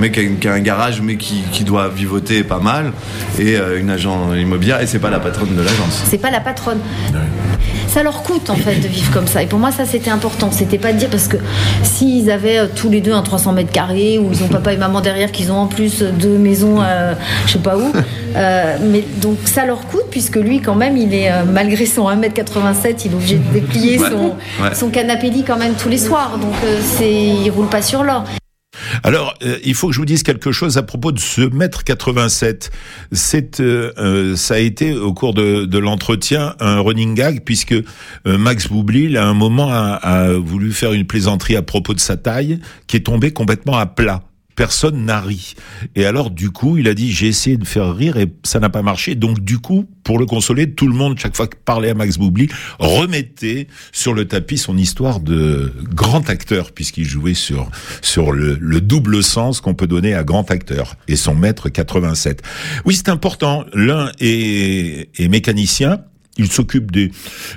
[0.00, 2.92] mec qui a, un garage mais qui, qui doit vivoter pas mal
[3.38, 6.02] et euh, une agent immobilière et c'est pas la patronne de l'agence.
[6.04, 6.78] c'est pas la patronne.
[7.92, 9.42] Ça leur coûte en fait de vivre comme ça.
[9.42, 10.50] Et pour moi, ça c'était important.
[10.50, 11.36] C'était pas de dire parce que
[11.82, 14.78] s'ils avaient euh, tous les deux un 300 mètres carrés ou ils ont papa et
[14.78, 17.12] maman derrière, qu'ils ont en plus deux maisons, euh,
[17.46, 17.92] je sais pas où.
[18.34, 22.08] euh, mais donc ça leur coûte puisque lui, quand même, il est euh, malgré son
[22.08, 24.08] 1m87, il est obligé de déplier Ouais.
[24.10, 24.74] son, Ouais.
[24.74, 26.38] son canapé lit quand même tous les soirs.
[26.40, 28.24] Donc euh, c'est, il roule pas sur l'or.
[29.04, 31.82] Alors, euh, il faut que je vous dise quelque chose à propos de ce mètre
[31.84, 32.70] 87.
[33.10, 37.82] C'est, euh, euh, ça a été au cours de, l'entretien un running gag puisque euh,
[38.38, 42.16] Max Boublil à un moment a, a voulu faire une plaisanterie à propos de sa
[42.16, 44.22] taille qui est tombée complètement à plat.
[44.56, 45.54] Personne n'a ri.
[45.96, 48.68] Et alors, du coup, il a dit, j'ai essayé de faire rire et ça n'a
[48.68, 49.14] pas marché.
[49.14, 52.18] Donc, du coup, pour le consoler, tout le monde, chaque fois que parlait à Max
[52.18, 58.58] Boublil, remettait sur le tapis son histoire de grand acteur, puisqu'il jouait sur, sur le,
[58.60, 62.42] le double sens qu'on peut donner à grand acteur et son maître 87.
[62.84, 63.64] Oui, c'est important.
[63.74, 66.00] L'un est, est mécanicien.
[66.38, 67.10] Il s'occupe des,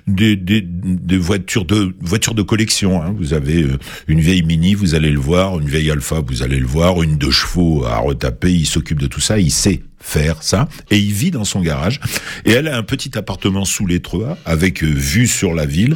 [0.06, 3.02] des, des, voitures de voitures de collection.
[3.02, 3.16] Hein.
[3.18, 6.60] Vous avez euh, une vieille Mini, vous allez le voir, une vieille Alpha, vous allez
[6.60, 8.52] le voir, une deux chevaux à retaper.
[8.52, 9.40] Il s'occupe de tout ça.
[9.40, 12.00] Il sait faire ça et il vit dans son garage.
[12.46, 14.02] Et elle a un petit appartement sous les
[14.46, 15.96] avec euh, vue sur la ville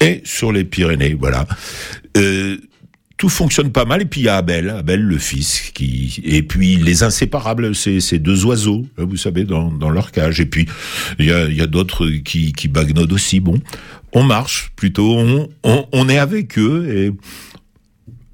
[0.00, 1.14] et sur les Pyrénées.
[1.14, 1.46] Voilà.
[2.16, 2.56] Euh,
[3.20, 4.00] tout fonctionne pas mal.
[4.00, 8.00] Et puis il y a Abel, Abel le fils, qui et puis les inséparables, c'est
[8.00, 10.40] ces deux oiseaux, hein, vous savez, dans, dans leur cage.
[10.40, 10.66] Et puis
[11.18, 13.40] il y a, y a d'autres qui, qui bagnotent aussi.
[13.40, 13.60] Bon,
[14.12, 17.12] on marche plutôt, on, on, on est avec eux et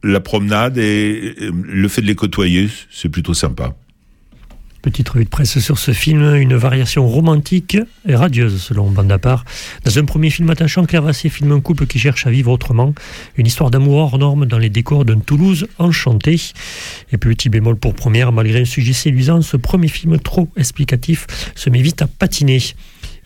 [0.04, 3.74] la promenade et le fait de les côtoyer, c'est plutôt sympa.
[4.86, 9.44] Petite revue de presse sur ce film, une variation romantique et radieuse selon bande à.
[9.84, 12.94] Dans un premier film attachant, Claire filme un couple qui cherche à vivre autrement.
[13.36, 16.40] Une histoire d'amour hors norme dans les décors d'un Toulouse enchanté.
[17.10, 21.68] Et petit bémol pour première, malgré un sujet séduisant, ce premier film trop explicatif se
[21.68, 22.62] met vite à patiner.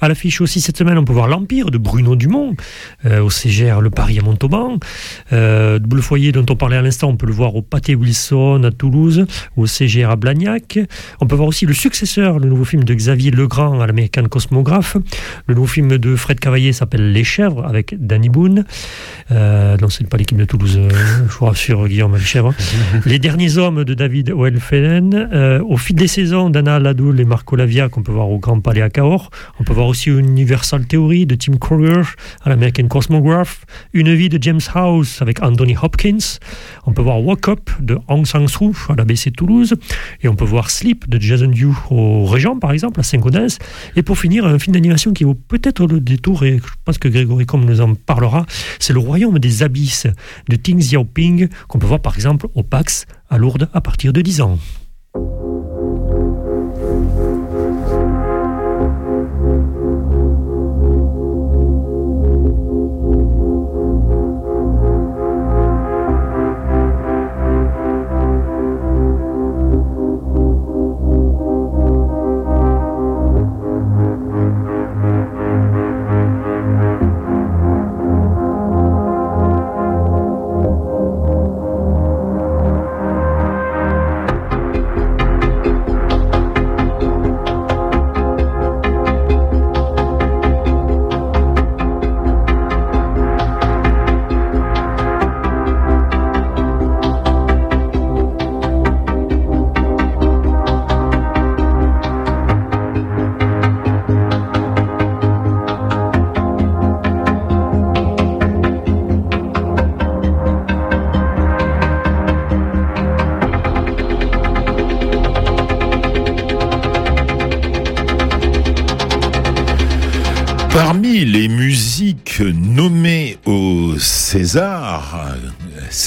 [0.01, 2.55] À l'affiche aussi cette semaine, on peut voir L'Empire de Bruno Dumont,
[3.05, 4.79] euh, au CGR Le Paris à Montauban.
[5.33, 8.63] Euh, Double Foyer dont on parlait à l'instant, on peut le voir au Pâté Wilson
[8.65, 10.79] à Toulouse, au CGR à Blagnac.
[11.21, 14.97] On peut voir aussi le successeur, le nouveau film de Xavier Legrand à l'American Cosmographe.
[15.47, 18.65] Le nouveau film de Fred Cavaillé s'appelle Les Chèvres avec Danny Boone.
[19.31, 20.89] Euh, non, c'est pas l'équipe de Toulouse, euh,
[21.29, 22.55] je vous rassure, Guillaume, Les Chèvres.
[23.05, 25.29] Les derniers hommes de David Oelfelen.
[25.33, 28.61] Euh, au fil des saisons, d'Anna Ladoul et Marco Lavia qu'on peut voir au Grand
[28.61, 29.31] Palais à Cahors.
[29.59, 32.03] On peut voir aussi Universal Theory de Tim Kruger
[32.43, 33.65] à l'American Cosmograph.
[33.93, 36.39] Une vie de James House avec Anthony Hopkins.
[36.87, 39.75] On peut voir Walk Up de Hong Sang-soo à l'ABC Toulouse.
[40.23, 43.59] Et on peut voir Sleep de Jason Dew au Régent, par exemple, à Saint-Gaudens.
[43.97, 47.09] Et pour finir, un film d'animation qui vaut peut-être le détour, et je pense que
[47.09, 48.47] Grégory Combe nous en parlera,
[48.79, 50.07] c'est Le Royaume des Abysses
[50.49, 54.21] de Ting Xiaoping, qu'on peut voir par exemple au PAX à Lourdes à partir de
[54.21, 54.59] 10 ans.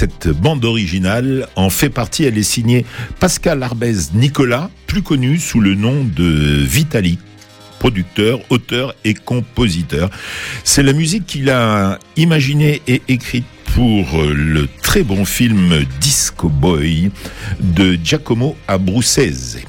[0.04, 2.26] Cette bande originale en fait partie.
[2.26, 2.86] Elle est signée
[3.22, 7.20] Pascal Arbez Nicolas, plus connu sous le nom de Vitali
[7.80, 10.10] producteur, auteur et compositeur.
[10.66, 17.10] C'est la musique qu'il a imaginée et écrite pour le très bon film Disco Boy
[17.62, 19.60] de Giacomo Abruzzese.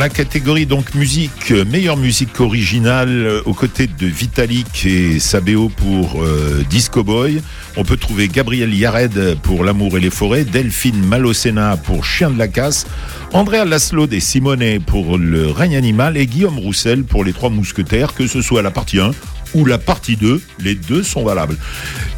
[0.00, 5.68] La catégorie donc musique, euh, meilleure musique originale, euh, aux côtés de Vitalik et Sabeo
[5.68, 7.42] pour euh, Disco Boy,
[7.76, 12.38] on peut trouver Gabriel Yared pour L'amour et les forêts, Delphine Malocena pour Chien de
[12.38, 12.86] la casse,
[13.34, 18.14] Andrea Laszlo et Simone pour Le règne animal et Guillaume Roussel pour Les trois mousquetaires,
[18.14, 19.10] que ce soit la partie 1
[19.52, 21.58] ou la partie 2, les deux sont valables.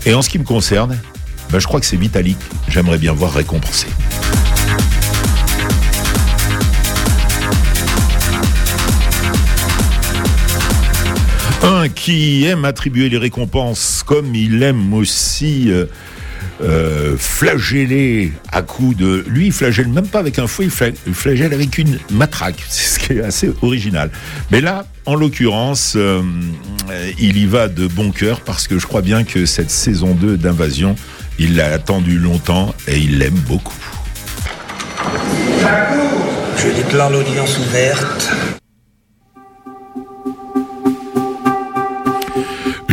[0.06, 0.96] Et en ce qui me concerne,
[1.50, 3.88] ben, je crois que c'est Vitalik, j'aimerais bien voir récompensé.
[11.72, 15.86] Un qui aime attribuer les récompenses comme il aime aussi euh,
[16.62, 19.24] euh, flageller à coups de...
[19.26, 20.68] Lui, il flagelle même pas avec un fouet,
[21.06, 22.62] il flagelle avec une matraque.
[22.68, 24.10] C'est ce qui est assez original.
[24.50, 26.20] Mais là, en l'occurrence, euh,
[27.18, 30.36] il y va de bon cœur parce que je crois bien que cette saison 2
[30.36, 30.94] d'Invasion,
[31.38, 33.78] il l'a attendu longtemps et il l'aime beaucoup.
[36.58, 38.30] Je déclare l'audience ouverte.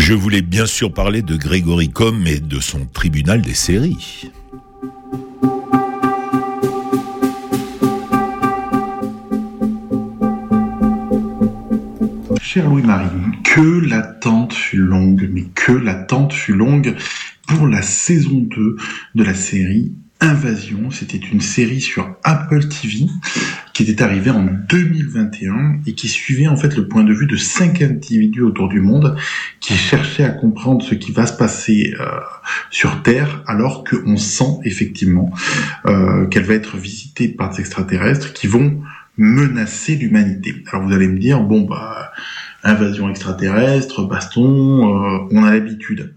[0.10, 4.32] Je voulais bien sûr parler de Grégory Com et de son tribunal des séries.
[12.42, 13.08] Cher Louis-Marie,
[13.44, 16.96] que l'attente fut longue, mais que l'attente fut longue
[17.48, 18.78] pour la saison 2
[19.14, 19.92] de la série
[20.22, 20.90] Invasion.
[20.90, 23.06] C'était une série sur Apple TV
[23.86, 27.38] qui était arrivée en 2021 et qui suivait en fait le point de vue de
[27.38, 29.16] cinq individus autour du monde
[29.62, 32.06] qui cherchaient à comprendre ce qui va se passer euh,
[32.72, 35.32] sur Terre alors qu'on sent effectivement
[35.86, 38.82] euh, qu'elle va être visitée par des extraterrestres qui vont
[39.18, 40.56] menacer l'humanité.
[40.72, 42.12] Alors vous allez me dire, bon bah
[42.64, 46.14] invasion extraterrestre, baston, euh, on a l'habitude.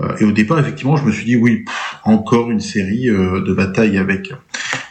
[0.00, 1.64] Euh, et au départ, effectivement, je me suis dit, oui,
[2.04, 4.32] encore une série euh, de batailles avec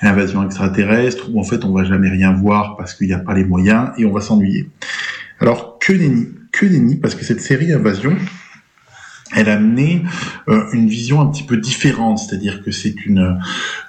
[0.01, 3.33] invasion extraterrestre, où en fait on va jamais rien voir parce qu'il n'y a pas
[3.33, 4.69] les moyens et on va s'ennuyer.
[5.39, 8.15] Alors que nenni, que nenni, parce que cette série Invasion,
[9.33, 10.03] elle a amené
[10.49, 13.39] euh, une vision un petit peu différente, c'est-à-dire que c'est une,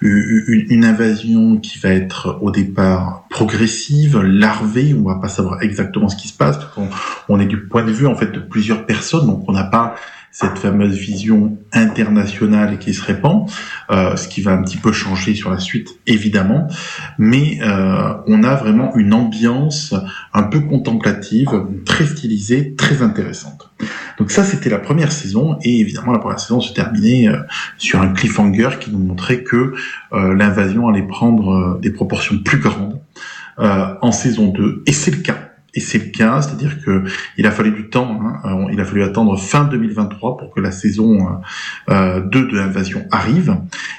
[0.00, 6.08] une, une invasion qui va être au départ progressive, larvée, on va pas savoir exactement
[6.08, 6.88] ce qui se passe, on,
[7.28, 9.96] on est du point de vue en fait de plusieurs personnes, donc on n'a pas
[10.32, 13.48] cette fameuse vision internationale qui se répand,
[13.90, 16.68] euh, ce qui va un petit peu changer sur la suite évidemment,
[17.18, 19.94] mais euh, on a vraiment une ambiance
[20.32, 21.50] un peu contemplative,
[21.84, 23.70] très stylisée, très intéressante.
[24.18, 27.36] Donc ça c'était la première saison et évidemment la première saison se terminait euh,
[27.76, 29.74] sur un cliffhanger qui nous montrait que
[30.12, 33.00] l'invasion allait prendre des proportions plus grandes
[33.58, 35.51] en saison 2 et c'est le cas.
[35.74, 37.04] Et c'est le cas, c'est-à-dire que
[37.38, 40.70] il a fallu du temps, hein, il a fallu attendre fin 2023 pour que la
[40.70, 41.40] saison
[41.88, 43.56] euh, 2 de l'invasion arrive,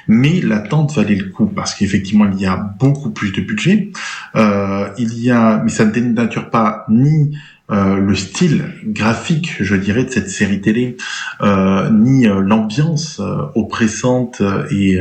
[0.07, 3.91] mais l'attente valait le coup parce qu'effectivement il y a beaucoup plus de budget,
[4.35, 7.35] euh, il y a, mais ça ne dénature pas ni
[7.73, 10.95] euh, le style graphique, je dirais, de cette série télé,
[11.41, 13.19] euh, ni euh, l'ambiance
[13.55, 14.99] oppressante et,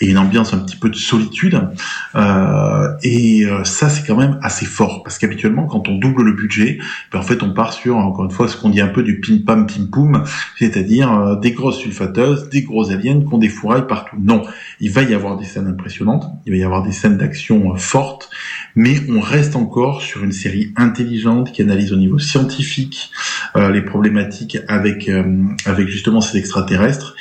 [0.00, 1.60] et, une ambiance un petit peu de solitude.
[3.02, 6.78] et ça, c'est quand même assez fort, parce qu'habituellement, quand on double le budget,
[7.12, 9.20] ben, en fait, on part sur, encore une fois, ce qu'on dit un peu du
[9.20, 10.24] pim-pam, pim-poum,
[10.58, 14.16] c'est-à-dire des grosses sulfateuses, des gros aliens qui ont des fourrailles partout.
[14.20, 14.42] Non,
[14.80, 18.30] il va y avoir des scènes impressionnantes, il va y avoir des scènes d'action fortes,
[18.74, 23.10] mais on reste encore sur une série intelligente qui analyse au niveau scientifique
[23.56, 27.14] euh, les problématiques avec euh, avec justement ces extraterrestres.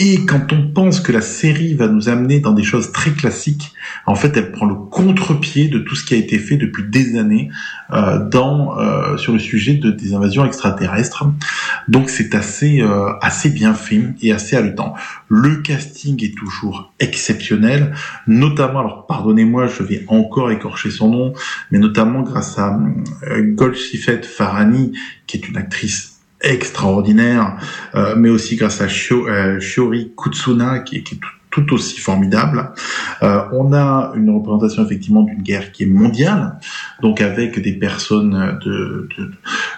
[0.00, 3.72] Et quand on pense que la série va nous amener dans des choses très classiques,
[4.06, 7.18] en fait, elle prend le contre-pied de tout ce qui a été fait depuis des
[7.18, 7.50] années
[7.92, 11.24] euh, dans euh, sur le sujet de, des invasions extraterrestres.
[11.88, 14.94] Donc c'est assez euh, assez bien fait et assez haletant.
[15.26, 17.92] Le casting est toujours exceptionnel,
[18.28, 21.32] notamment alors pardonnez-moi, je vais encore écorcher son nom,
[21.72, 22.78] mais notamment grâce à
[23.24, 24.92] euh, Golshifet Farhani
[25.26, 26.07] qui est une actrice
[26.40, 27.56] extraordinaire,
[27.94, 31.04] euh, mais aussi grâce à Shio, euh, Shiori Kutsuna, qui, est
[31.50, 32.70] tout, aussi formidable.
[33.24, 36.60] Euh, on a une représentation effectivement d'une guerre qui est mondiale,
[37.02, 39.08] donc avec des personnes de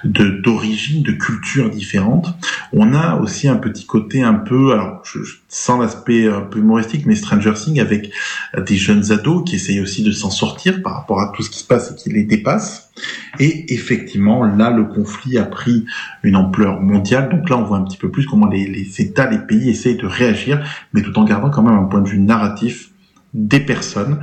[0.04, 2.34] de d'origine, de, cultures différentes.
[2.74, 7.06] On a aussi un petit côté un peu, alors je, sans l'aspect un peu humoristique,
[7.06, 8.12] mais Stranger Things avec
[8.58, 11.60] des jeunes ados qui essayent aussi de s'en sortir par rapport à tout ce qui
[11.60, 12.89] se passe et qui les dépasse.
[13.38, 15.84] Et effectivement, là, le conflit a pris
[16.22, 17.28] une ampleur mondiale.
[17.30, 20.06] Donc là, on voit un petit peu plus comment les, États, les pays essayent de
[20.06, 20.62] réagir,
[20.92, 22.90] mais tout en gardant quand même un point de vue narratif
[23.32, 24.20] des personnes.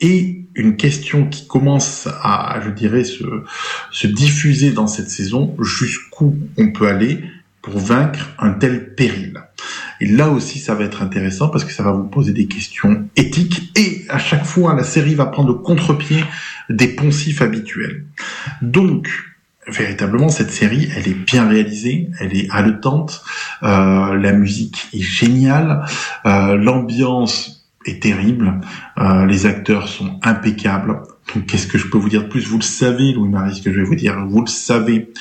[0.00, 6.72] Et une question qui commence à, je dirais, se diffuser dans cette saison, jusqu'où on
[6.72, 7.22] peut aller
[7.62, 9.34] pour vaincre un tel péril.
[10.00, 13.08] Et là aussi, ça va être intéressant parce que ça va vous poser des questions
[13.16, 16.24] éthiques et à chaque fois, la série va prendre le contre-pied
[16.70, 18.04] des poncifs habituels.
[18.62, 19.08] Donc,
[19.66, 23.22] véritablement, cette série, elle est bien réalisée, elle est haletante,
[23.62, 25.84] euh, la musique est géniale,
[26.26, 28.60] euh, l'ambiance est terrible,
[28.98, 31.02] euh, les acteurs sont impeccables.
[31.34, 32.46] Donc, qu'est-ce que je peux vous dire de plus?
[32.46, 34.18] Vous le savez, Louis-Marie, ce que je vais vous dire.
[34.26, 35.12] Vous le savez.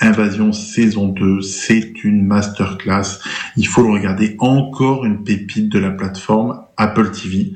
[0.00, 3.18] Invasion saison 2, c'est une masterclass.
[3.56, 4.36] Il faut le regarder.
[4.38, 7.52] Encore une pépite de la plateforme Apple TV.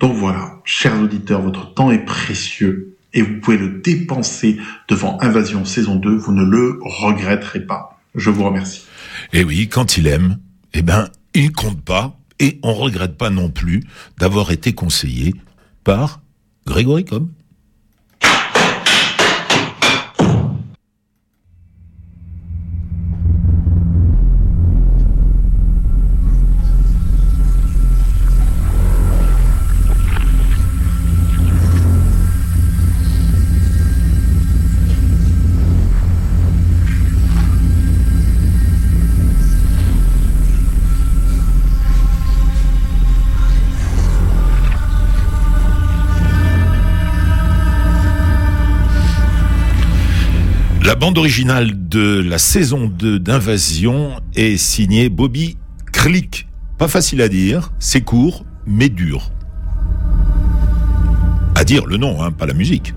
[0.00, 4.58] Donc voilà, chers auditeurs, votre temps est précieux et vous pouvez le dépenser
[4.88, 6.16] devant Invasion saison 2.
[6.16, 8.00] Vous ne le regretterez pas.
[8.14, 8.82] Je vous remercie.
[9.32, 10.38] Et eh oui, quand il aime,
[10.72, 13.82] eh ben, il compte pas et on regrette pas non plus
[14.18, 15.34] d'avoir été conseillé
[15.84, 16.20] par
[16.66, 17.28] Grégory Com.
[51.04, 55.58] Bande originale de la saison 2 d'Invasion est signée Bobby
[55.92, 56.48] Click.
[56.78, 59.30] Pas facile à dire, c'est court, mais dur.
[61.56, 62.94] À dire le nom, hein, pas la musique.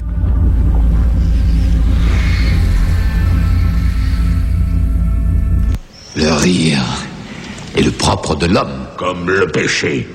[6.16, 6.86] Le rire
[7.76, 8.88] est le propre de l'homme.
[8.96, 10.08] Comme le péché.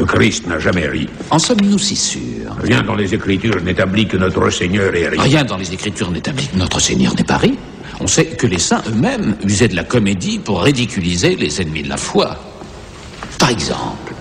[0.00, 1.06] Le Christ n'a jamais ri.
[1.28, 2.56] En sommes-nous si sûrs?
[2.62, 5.18] Rien dans les Écritures n'établit que notre Seigneur est ri.
[5.18, 7.58] Rien dans les Écritures n'établit que notre Seigneur n'est pas ri.
[8.00, 11.90] On sait que les saints eux-mêmes usaient de la comédie pour ridiculiser les ennemis de
[11.90, 12.34] la foi.
[13.38, 14.14] Par exemple,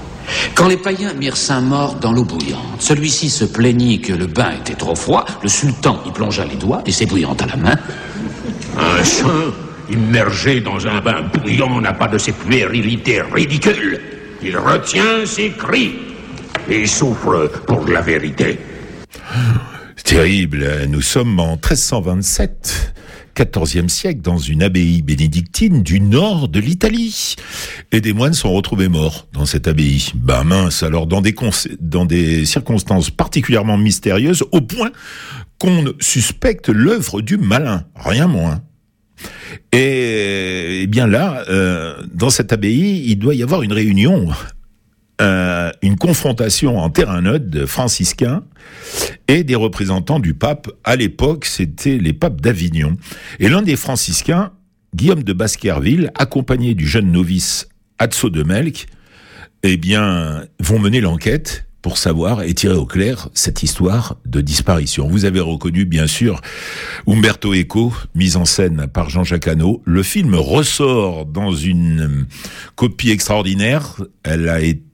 [0.54, 4.52] quand les païens mirent Saint mort dans l'eau bouillante, celui-ci se plaignit que le bain
[4.60, 7.78] était trop froid, le sultan y plongea les doigts, et bouillante à la main.
[8.78, 9.54] Un saint
[9.90, 14.19] immergé dans un bain bouillant n'a pas de ces puérilités ridicules.
[14.42, 15.96] Il retient ses cris
[16.70, 18.58] et souffre pour la vérité.
[20.04, 20.86] Terrible.
[20.88, 22.94] Nous sommes en 1327.
[23.36, 27.36] 14e siècle dans une abbaye bénédictine du nord de l'Italie.
[27.92, 30.12] Et des moines sont retrouvés morts dans cette abbaye.
[30.16, 34.92] Ben mince, alors dans des, circonstances particulièrement mystérieuses, au point
[35.58, 38.62] qu'on suspecte l'œuvre du malin, rien moins.
[39.72, 44.30] Et, eh bien là, euh, dans cette abbaye, il doit y avoir une réunion,
[45.22, 48.44] euh, une confrontation en terrain neutre de franciscains
[49.28, 50.70] et des représentants du pape.
[50.84, 52.98] À l'époque, c'était les papes d'Avignon.
[53.40, 54.52] Et l'un des franciscains,
[54.96, 58.88] Guillaume de Baskerville, accompagné du jeune novice Atso de Melk,
[59.62, 65.08] eh bien, vont mener l'enquête pour savoir et tirer au clair cette histoire de disparition.
[65.08, 66.42] Vous avez reconnu, bien sûr,
[67.08, 69.82] Umberto Eco, mise en scène par Jean-Jacques Hano.
[69.86, 72.26] Le film ressort dans une
[72.76, 74.02] copie extraordinaire.
[74.24, 74.89] Elle a été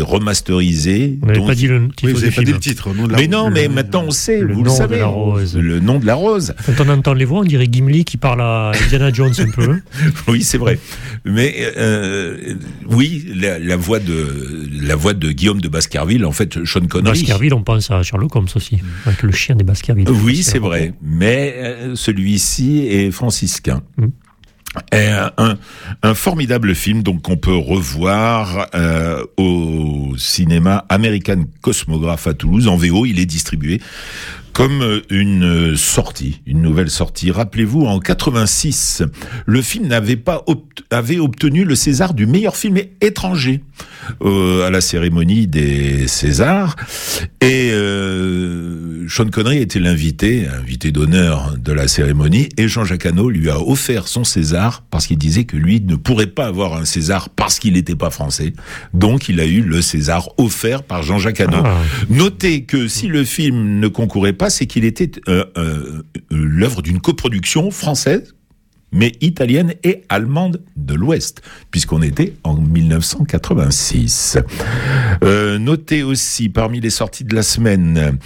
[0.00, 1.18] remasterisé.
[1.22, 2.12] On n'avait pas dit le titre.
[2.12, 2.88] vous pas dit le titre.
[3.16, 4.98] mais non, mais maintenant on sait, vous le savez.
[4.98, 5.56] La rose.
[5.56, 6.54] Le nom de la rose.
[6.66, 9.80] Quand on entend les voix, on dirait Gimli qui parle à Indiana Jones un peu.
[10.28, 10.78] Oui, c'est vrai.
[11.24, 12.54] Mais euh,
[12.88, 17.20] oui, la, voix de la voix de Guillaume de Baskerville, en fait, Sean Connery.
[17.20, 20.08] Baskerville, on pense à Sherlock Holmes aussi, avec le chien des Baskerville.
[20.10, 20.94] Oui, c'est vrai.
[21.02, 23.82] Mais euh, celui-ci est franciscain.
[23.96, 24.06] Mm.
[24.92, 25.56] Un,
[26.02, 32.76] un, formidable film donc qu'on peut revoir euh, au cinéma American Cosmograph à Toulouse en
[32.76, 33.06] VO.
[33.06, 33.80] Il est distribué
[34.54, 37.32] comme une sortie, une nouvelle sortie.
[37.32, 39.02] Rappelez-vous, en 86,
[39.46, 40.44] le film n'avait pas
[40.90, 43.62] avait obtenu le César du meilleur film étranger
[44.22, 46.76] euh, à la cérémonie des Césars
[47.40, 53.50] et euh, Sean Connery était l'invité, invité d'honneur de la cérémonie, et Jean-Jacques Hano lui
[53.50, 57.28] a offert son César parce qu'il disait que lui ne pourrait pas avoir un César
[57.28, 58.52] parce qu'il n'était pas français.
[58.92, 61.58] Donc il a eu le César offert par Jean-Jacques Hano.
[61.64, 61.82] Ah.
[62.08, 67.00] Notez que si le film ne concourait pas, c'est qu'il était euh, euh, l'œuvre d'une
[67.00, 68.34] coproduction française
[68.94, 74.38] mais italienne et allemande de l'Ouest, puisqu'on était en 1986.
[75.24, 78.18] Euh, notez aussi parmi les sorties de la semaine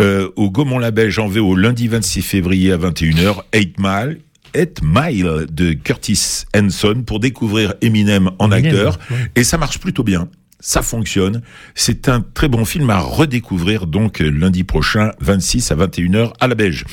[0.00, 4.18] euh, au Gaumont-la-Belge en VO lundi 26 février à 21h, 8 Mile.
[4.56, 9.16] 8 Mile de Curtis Hanson pour découvrir Eminem en Eminem, acteur ouais.
[9.36, 10.28] et ça marche plutôt bien.
[10.60, 11.42] Ça fonctionne.
[11.74, 16.54] C'est un très bon film à redécouvrir donc lundi prochain 26 à 21h à la
[16.54, 16.84] Belge.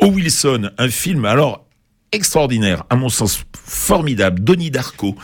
[0.00, 1.66] O Wilson, un film alors
[2.12, 5.14] extraordinaire, à mon sens formidable, Donnie Darko,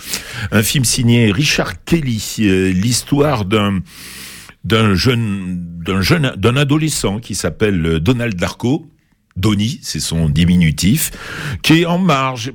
[0.51, 8.91] un film signé Richard Kelly, euh, l'histoire d'un jeune d'un adolescent qui s'appelle Donald Darko,
[9.37, 11.11] Donnie, c'est son diminutif,
[11.63, 12.53] qui est en marge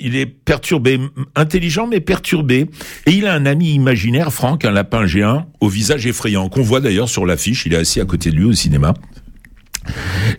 [0.00, 1.00] il est perturbé,
[1.34, 2.66] intelligent mais perturbé.
[3.06, 6.80] Et il a un ami imaginaire, Franck, un lapin géant, au visage effrayant, qu'on voit
[6.80, 7.66] d'ailleurs sur l'affiche.
[7.66, 8.94] Il est assis à côté de lui au cinéma.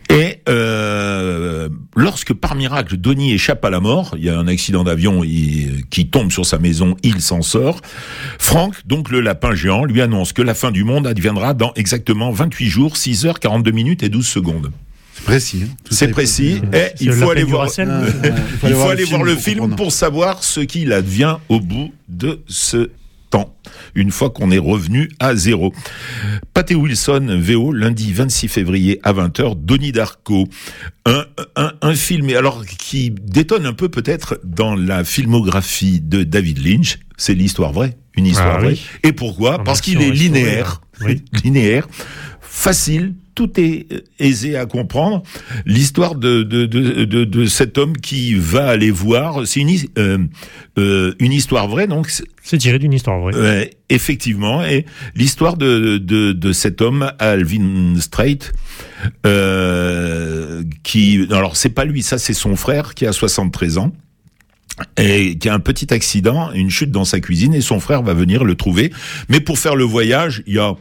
[0.09, 4.83] Et euh, lorsque par miracle Donnie échappe à la mort, il y a un accident
[4.83, 7.81] d'avion qui tombe sur sa maison, il s'en sort.
[8.39, 12.31] Franck, donc le lapin géant, lui annonce que la fin du monde adviendra dans exactement
[12.31, 14.71] 28 jours, 6 heures, 42 minutes et 12 secondes.
[15.25, 15.63] C'est précis.
[15.65, 15.75] hein.
[15.89, 16.61] C'est est précis.
[16.73, 17.63] Et C'est il faut aller voir.
[17.63, 17.89] Racel.
[17.91, 21.91] Ah, ouais, Il faut aller voir le film pour savoir ce qu'il advient au bout
[22.07, 22.91] de ce
[23.31, 23.55] temps,
[23.95, 25.73] une fois qu'on est revenu à zéro.
[26.53, 30.47] Pathé Wilson, VO, lundi 26 février à 20h, Donnie Darko.
[31.07, 36.23] Un, un, un film, et alors, qui détonne un peu peut-être dans la filmographie de
[36.23, 38.73] David Lynch, c'est l'histoire vraie, une histoire Ah vraie.
[38.73, 38.81] oui.
[39.03, 39.59] Et pourquoi?
[39.59, 41.05] En Parce qu'il est linéaire, hein.
[41.07, 41.23] Oui.
[41.43, 41.87] linéaire,
[42.41, 45.21] facile, tout est euh, aisé à comprendre.
[45.65, 50.17] L'histoire de, de, de, de, de cet homme qui va aller voir, c'est une, euh,
[50.79, 53.71] euh, une histoire vraie, donc c'est- tiré d'une histoire vraie.
[53.89, 58.39] Effectivement, et l'histoire de, de, de cet homme, Alvin Strait,
[59.25, 63.91] euh, qui, alors c'est pas lui, ça c'est son frère qui a 73 ans
[64.97, 68.13] et qui a un petit accident, une chute dans sa cuisine, et son frère va
[68.13, 68.91] venir le trouver.
[69.29, 70.75] Mais pour faire le voyage, il y a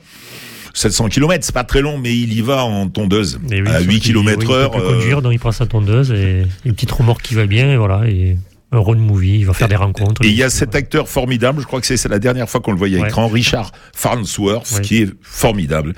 [0.75, 3.87] 700 km, c'est pas très long, mais il y va en tondeuse oui, à sauf
[3.89, 4.71] 8 qu'il- km oui, il heure.
[4.71, 7.71] peut plus conduire, donc il prend sa tondeuse et une petite remorque qui va bien,
[7.73, 8.37] et voilà, et
[8.79, 10.23] road movie, il va faire des rencontres.
[10.25, 12.73] Et il y a cet acteur formidable, je crois que c'est la dernière fois qu'on
[12.73, 13.09] le voyait à Ouais.
[13.09, 14.81] écran, Richard Farnsworth, Ouais.
[14.83, 15.95] qui est formidable.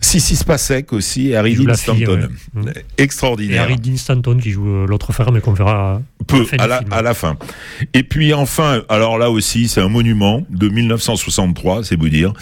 [0.00, 2.28] Sissi Spacek aussi, et Harry Dean Stanton.
[2.54, 2.62] ouais.
[2.62, 2.68] Mm.
[2.98, 3.62] Et Extraordinaire.
[3.62, 6.92] Harry Dean Stanton qui joue euh, l'autre frère, mais qu'on verra peu à la, film.
[6.92, 7.36] à la fin.
[7.94, 12.32] Et puis enfin, alors là aussi, c'est un monument de 1963, c'est vous dire,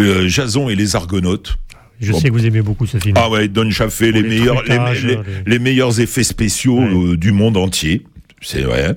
[0.00, 1.56] euh, Jason et les Argonautes.
[2.00, 2.20] Je Bon.
[2.20, 3.14] sais que vous aimez beaucoup ce film.
[3.16, 5.06] Ah ouais, Don Chaffee, les les meilleurs, les, trucages,
[5.46, 8.02] les- meilleurs effets spéciaux euh, du monde entier.
[8.42, 8.94] C'est vrai,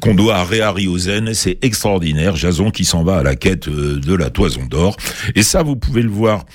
[0.00, 2.36] qu'on doit à Ray Harryhausen, c'est extraordinaire.
[2.36, 4.96] Jason qui s'en va à la quête euh, de la toison d'or.
[5.34, 6.46] Et ça, vous pouvez le voir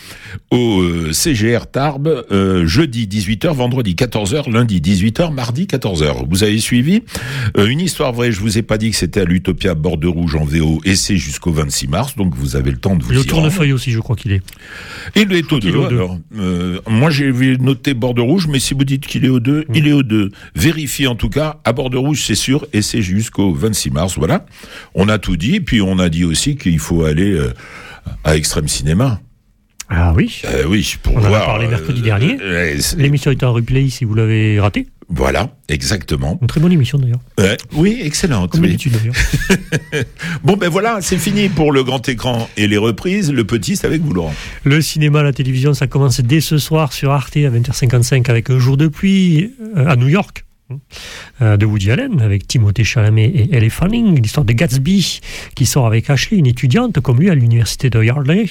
[0.52, 6.26] au euh, CGR Tarbes, euh, jeudi 18h, vendredi 14h, lundi 18h, mardi 14h.
[6.30, 7.04] Vous avez suivi
[7.58, 10.08] Euh, Une histoire vraie, je vous ai pas dit que c'était à l'Utopia Bord de
[10.08, 13.12] Rouge en VO, et c'est jusqu'au 26 mars, donc vous avez le temps de vous
[13.12, 14.42] le tournefeuille aussi, je crois qu'il est.
[15.16, 15.78] Il est au qu'il 2.
[15.78, 15.96] est au deux.
[15.98, 16.18] alors.
[16.38, 19.40] Euh, moi, j'ai vu noter bord de rouge, mais si vous dites qu'il est au
[19.40, 19.76] 2, Mm.
[19.76, 20.32] il est au 2.
[20.56, 24.18] Vérifiez en tout cas, à bord de rouge, c'est sûr, et c'est jusqu'au 26 mars.
[24.18, 24.46] Voilà.
[24.96, 27.54] On a tout dit, puis on a dit aussi qu'il faut aller euh,
[28.24, 29.20] à Extrême Cinéma.
[29.90, 30.42] Ah oui.
[30.46, 31.46] Euh, oui, pour On en a voir.
[31.46, 32.38] parlé mercredi euh, dernier.
[32.42, 34.88] euh, L'émission est en replay si vous l'avez raté.
[35.10, 36.40] voilà, exactement.
[36.42, 37.20] Une très bonne émission d'ailleurs.
[37.74, 38.52] Oui, excellente.
[38.52, 38.68] Comme oui.
[38.70, 39.14] d'habitude d'ailleurs.
[40.44, 43.32] Bon, ben voilà, c'est fini pour le grand écran et les reprises.
[43.32, 44.34] Le petit, c'est avec vous, Laurent.
[44.64, 48.60] Le cinéma, la télévision, ça commence dès ce soir sur Arte à 20h55 avec Un
[48.60, 50.46] jour de pluie à New York.
[51.42, 55.20] Euh, de Woody Allen avec Timothée Chalamet et Elle Fanning, l'histoire de Gatsby
[55.56, 58.46] qui sort avec Ashley, une étudiante comme lui à l'université de Yardley.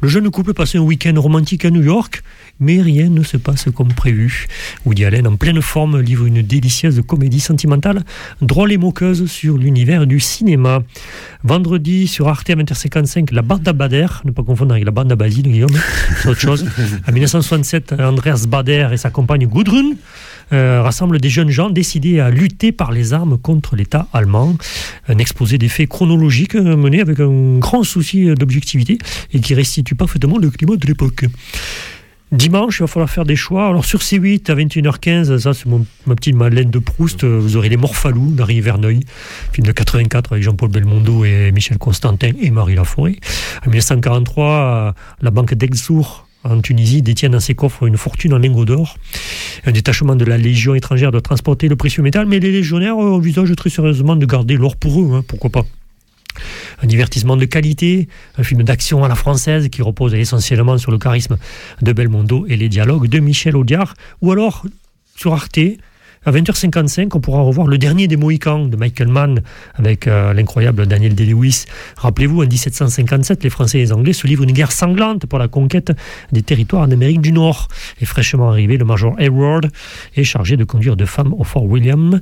[0.00, 2.22] Le jeune couple passe un week-end romantique à New York,
[2.60, 4.46] mais rien ne se passe comme prévu.
[4.84, 8.04] Woody Allen, en pleine forme, livre une délicieuse comédie sentimentale,
[8.40, 10.82] drôle et moqueuse sur l'univers du cinéma.
[11.44, 15.10] Vendredi sur Arte à 20h55, la bande à Bader, ne pas confondre avec la bande
[15.12, 15.78] à Basile, Guillaume,
[16.22, 16.66] c'est autre chose.
[17.08, 19.92] En 1967, Andreas Bader et sa compagne Gudrun
[20.52, 24.56] euh, rassemblent des jeunes gens décidés à lutter par les armes contre l'État allemand.
[25.08, 28.98] Un exposé des faits chronologiques euh, mené avec un grand souci d'objectivité
[29.32, 31.24] et qui restitue parfaitement le climat de l'époque.
[32.32, 33.68] Dimanche, il va falloir faire des choix.
[33.68, 37.56] Alors sur C8 à 21h15, ça c'est mon- ma petite Madeleine de Proust, euh, vous
[37.56, 39.00] aurez Les Morphalous d'Henri Verneuil,
[39.52, 43.16] film de 84 avec Jean-Paul Belmondo et Michel Constantin et Marie Laforêt.
[43.64, 44.92] En 1943, euh,
[45.22, 48.96] la banque d'Exour en Tunisie, détient dans ses coffres une fortune en lingots d'or.
[49.64, 53.12] Un détachement de la Légion étrangère doit transporter le précieux métal, mais les légionnaires euh,
[53.12, 55.64] envisagent très sérieusement de garder l'or pour eux, hein, pourquoi pas.
[56.82, 60.98] Un divertissement de qualité, un film d'action à la française qui repose essentiellement sur le
[60.98, 61.38] charisme
[61.80, 64.66] de Belmondo et les dialogues de Michel Audiard, ou alors
[65.16, 65.58] sur Arte,
[66.26, 69.42] à 20h55, on pourra revoir le dernier des Mohicans de Michael Mann
[69.74, 71.66] avec euh, l'incroyable Daniel Day-Lewis.
[71.96, 75.46] Rappelez-vous, en 1757, les Français et les Anglais se livrent une guerre sanglante pour la
[75.46, 75.92] conquête
[76.32, 77.68] des territoires en Amérique du Nord.
[78.00, 79.70] Et fraîchement arrivé, le major Hayward
[80.16, 82.20] est chargé de conduire deux femmes au Fort William,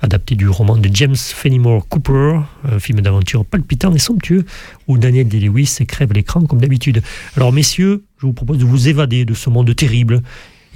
[0.00, 4.44] adapté du roman de James Fenimore Cooper, un film d'aventure palpitant et somptueux,
[4.88, 7.00] où Daniel Day-Lewis crève l'écran comme d'habitude.
[7.36, 10.22] Alors messieurs, je vous propose de vous évader de ce monde terrible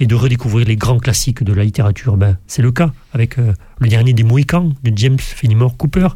[0.01, 2.17] et de redécouvrir les grands classiques de la littérature.
[2.17, 6.07] Ben, c'est le cas avec euh, le dernier des Mohicans de James Fenimore Cooper,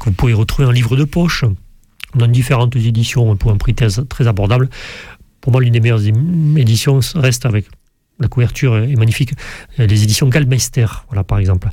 [0.00, 1.44] que vous pouvez retrouver en livre de poche,
[2.16, 4.68] dans différentes éditions pour un prix très, abordable.
[5.40, 7.66] Pour moi, l'une des meilleures éditions reste avec
[8.18, 9.34] la couverture est magnifique,
[9.78, 11.68] euh, les éditions Gallmeister, voilà par exemple.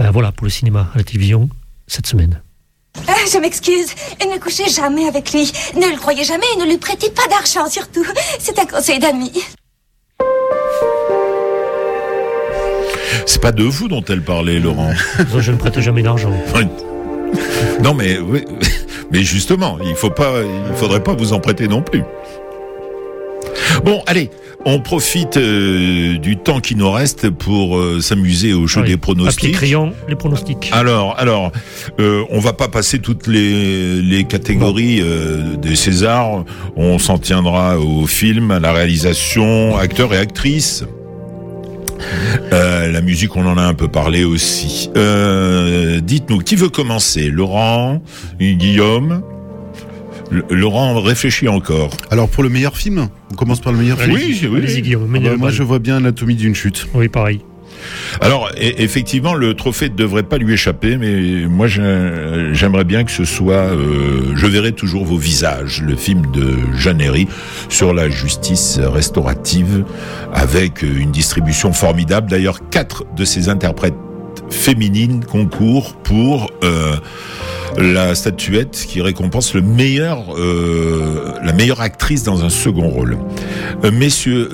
[0.00, 1.50] Euh, voilà pour le cinéma à la télévision
[1.86, 2.40] cette semaine.
[3.30, 3.90] Je m'excuse,
[4.22, 5.52] ne couchez jamais avec lui.
[5.76, 8.06] Ne le croyez jamais et ne lui prêtez pas d'argent surtout.
[8.38, 9.32] C'est un conseil d'amis.
[13.26, 14.92] C'est pas de vous dont elle parlait, Laurent.
[15.38, 16.32] je ne prête jamais d'argent.
[17.82, 18.44] Non, mais oui,
[19.12, 20.32] mais justement, il faut pas,
[20.70, 22.02] il faudrait pas vous en prêter non plus.
[23.84, 24.30] Bon, allez,
[24.66, 28.88] on profite euh, du temps qui nous reste pour euh, s'amuser au jeu Oui.
[28.88, 29.52] des Papier pronostics.
[29.54, 30.68] crayon, les pronostics.
[30.72, 31.50] Alors, alors,
[31.98, 36.44] euh, on va pas passer toutes les, les catégories euh, des Césars.
[36.76, 40.84] On s'en tiendra au film, à la réalisation, acteurs et actrices.
[42.52, 44.90] Euh, la musique, on en a un peu parlé aussi.
[44.96, 47.28] Euh, Dites-nous, qui veut commencer?
[47.30, 48.02] Laurent
[48.40, 49.22] Guillaume?
[50.32, 51.90] L- Laurent réfléchit encore.
[52.10, 54.14] Alors pour le meilleur film, on commence par le meilleur film.
[54.14, 54.82] Oui, oui.
[54.82, 56.86] Guillaume, Ah bah, moi je vois bien Anatomie d'une chute.
[56.94, 57.40] Oui, pareil.
[58.20, 63.04] Alors, e- effectivement, le trophée ne devrait pas lui échapper, mais moi, j'ai- j'aimerais bien
[63.04, 67.26] que ce soit euh, Je verrai toujours vos visages, le film de Jeanne Herry
[67.68, 69.84] sur la justice restaurative,
[70.32, 72.30] avec une distribution formidable.
[72.30, 73.94] D'ailleurs, quatre de ses interprètes
[74.50, 76.96] féminines concourent pour euh,
[77.78, 83.16] la statuette qui récompense le meilleur, euh, la meilleure actrice dans un second rôle.
[83.84, 84.48] Euh, messieurs,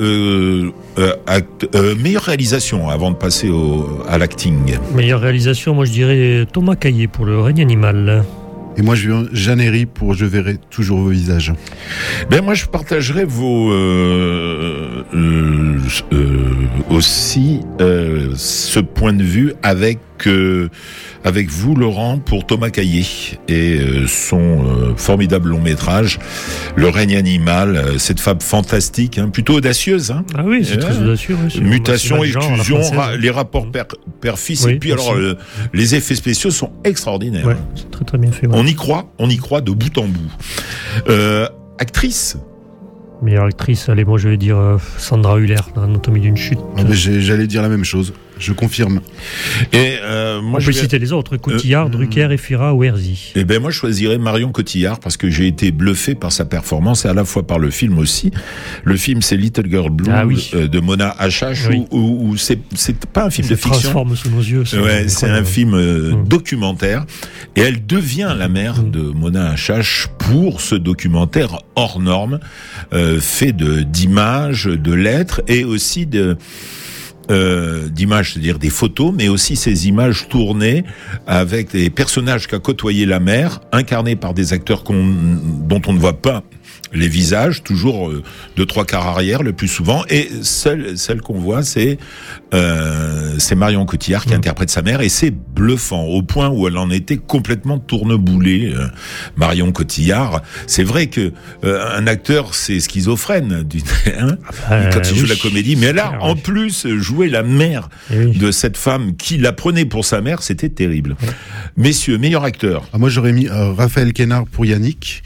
[1.98, 4.78] meilleure réalisation avant de passer au, à l'acting.
[4.94, 8.24] Meilleure réalisation, moi je dirais Thomas Caillé pour le règne animal.
[8.78, 9.08] Et moi je
[9.58, 11.52] Herry pour Je verrai toujours vos visages.
[12.30, 15.78] Ben moi je partagerai vos euh, euh,
[16.12, 16.36] euh,
[16.90, 20.68] aussi euh, ce point de vue avec euh,
[21.24, 23.04] avec vous Laurent pour Thomas Caillé
[23.48, 26.18] et euh, son euh, formidable long métrage
[26.76, 30.10] Le règne animal, euh, cette femme fantastique, hein, plutôt audacieuse.
[30.10, 31.36] Hein, Ah oui, c'est très audacieux.
[31.42, 33.86] oui, Mutation, exclusion, ra- les rapports père-
[34.20, 35.14] père-fils, Oui, et puis alors
[35.72, 37.46] les effets spéciaux sont extraordinaires.
[37.46, 38.46] Ouais, c'est très très bien fait.
[38.46, 38.54] ouais.
[38.56, 40.30] On y croit, on y croit de bout en bout.
[41.08, 41.48] Euh,
[41.78, 42.36] actrice,
[43.22, 44.58] Meilleure actrice, allez, moi je vais dire
[44.98, 46.58] Sandra Huller dans Anatomie d'une chute.
[46.76, 48.12] Ah, J'allais dire la même chose.
[48.38, 49.00] Je confirme.
[49.72, 52.84] et euh, moi On je peut vais- citer les autres Cotillard, Euh, Drucker, Efira ou
[52.84, 53.14] Hersey.
[53.34, 57.06] Eh ben moi je choisirais Marion Cotillard parce que j'ai été bluffé par sa performance
[57.06, 58.30] et à la fois par le film aussi.
[58.84, 60.50] Le film c'est Little Girl Blue Ah oui.
[60.54, 61.84] euh, de Mona Achache Oui.
[61.90, 63.70] où, où- où c'est c'est pas un film de fiction.
[63.72, 64.64] transforme sous nos yeux.
[64.74, 65.46] Ouais, c'est un incroyable.
[65.46, 66.28] film euh, Mm.
[66.28, 67.06] documentaire
[67.56, 68.90] et elle devient la mère Mm.
[68.90, 72.38] de Mona Achache pour ce documentaire hors norme
[72.92, 76.36] euh, fait de d'images, de lettres et aussi de
[77.30, 80.84] euh, d'images, c'est-à-dire des photos, mais aussi ces images tournées
[81.26, 86.20] avec des personnages qu'a côtoyé la mère, incarnés par des acteurs dont on ne voit
[86.20, 86.42] pas
[86.92, 88.22] les visages, toujours euh,
[88.56, 91.98] de trois quarts arrière le plus souvent, et celle, celle qu'on voit, c'est
[92.54, 96.76] euh, c'est Marion Cotillard qui interprète sa mère, et c'est bluffant au point où elle
[96.78, 98.72] en était complètement tourneboulée.
[98.74, 98.86] euh,
[99.36, 101.32] Marion Cotillard, c'est vrai que
[101.64, 103.82] euh, un acteur c'est schizophrène du-
[104.18, 104.36] hein,
[104.70, 105.28] Euh, quand il joue oui.
[105.28, 106.40] la comédie, mais là Ah, en oui.
[106.40, 108.36] plus jouer la mère Eh oui.
[108.38, 111.16] de cette femme qui la prenait pour sa mère, c'était terrible.
[111.76, 112.88] Messieurs, meilleur acteur.
[112.92, 115.22] Ah, moi j'aurais mis euh, Raphaël Kénard pour Yannick.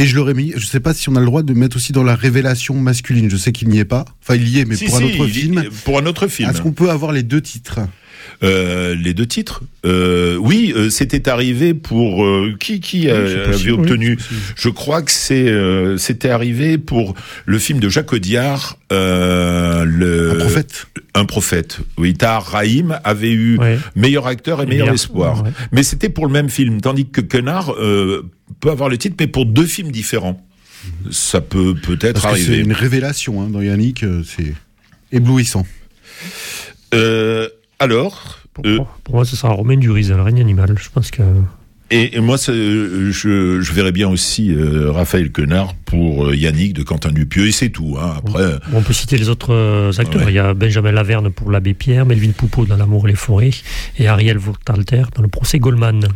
[0.00, 1.92] Et je l'aurais mis, je sais pas si on a le droit de mettre aussi
[1.92, 3.30] dans la révélation masculine.
[3.30, 4.04] Je sais qu'il n'y est pas.
[4.22, 5.64] Enfin, il y est, mais Si, pour un autre il- film.
[5.84, 6.48] Pour un autre film.
[6.50, 7.80] Est-ce qu'on peut avoir les deux titres?
[8.42, 9.62] Euh, les deux titres?
[9.84, 12.24] Euh, oui, euh, c'était arrivé pour
[12.58, 14.18] qui qui c'est avait obtenu?
[14.56, 15.52] Je crois que c'est
[15.98, 20.86] c'était arrivé pour le film de Jacques Audiard, le Un prophète.
[21.14, 21.78] Un prophète.
[21.98, 23.78] Oui, Tahar Rahim avait eu Ouais.
[23.96, 25.42] meilleur acteur et meilleur meilleur- espoir.
[25.44, 25.50] ouais.
[25.72, 28.22] Mais c'était pour le même film, tandis que Quenard euh,
[28.60, 30.44] peut avoir le titre, mais pour deux films différents.
[31.10, 32.58] ça peut peut-être que c'est arriver.
[32.58, 34.54] une révélation hein, dans Yannick, euh, c'est
[35.12, 35.66] éblouissant.
[36.94, 37.48] Euh,
[37.78, 40.76] alors, euh, Pour moi, ce sera Romain Duris, le règne animal.
[40.78, 41.22] Je pense que.
[41.92, 46.72] Et, et moi, euh, je, je verrais bien aussi euh, Raphaël Quenard pour euh, Yannick
[46.72, 47.96] de Quentin Dupieux, et c'est tout.
[48.00, 48.14] Hein.
[48.18, 50.22] Après, On peut citer les autres euh, acteurs.
[50.22, 50.30] Ouais.
[50.30, 53.50] Il y a Benjamin Laverne pour l'abbé Pierre, Melvin Poupeau dans L'amour et les forêts,
[53.98, 56.06] et Ariel Vautalter dans le procès Goldman.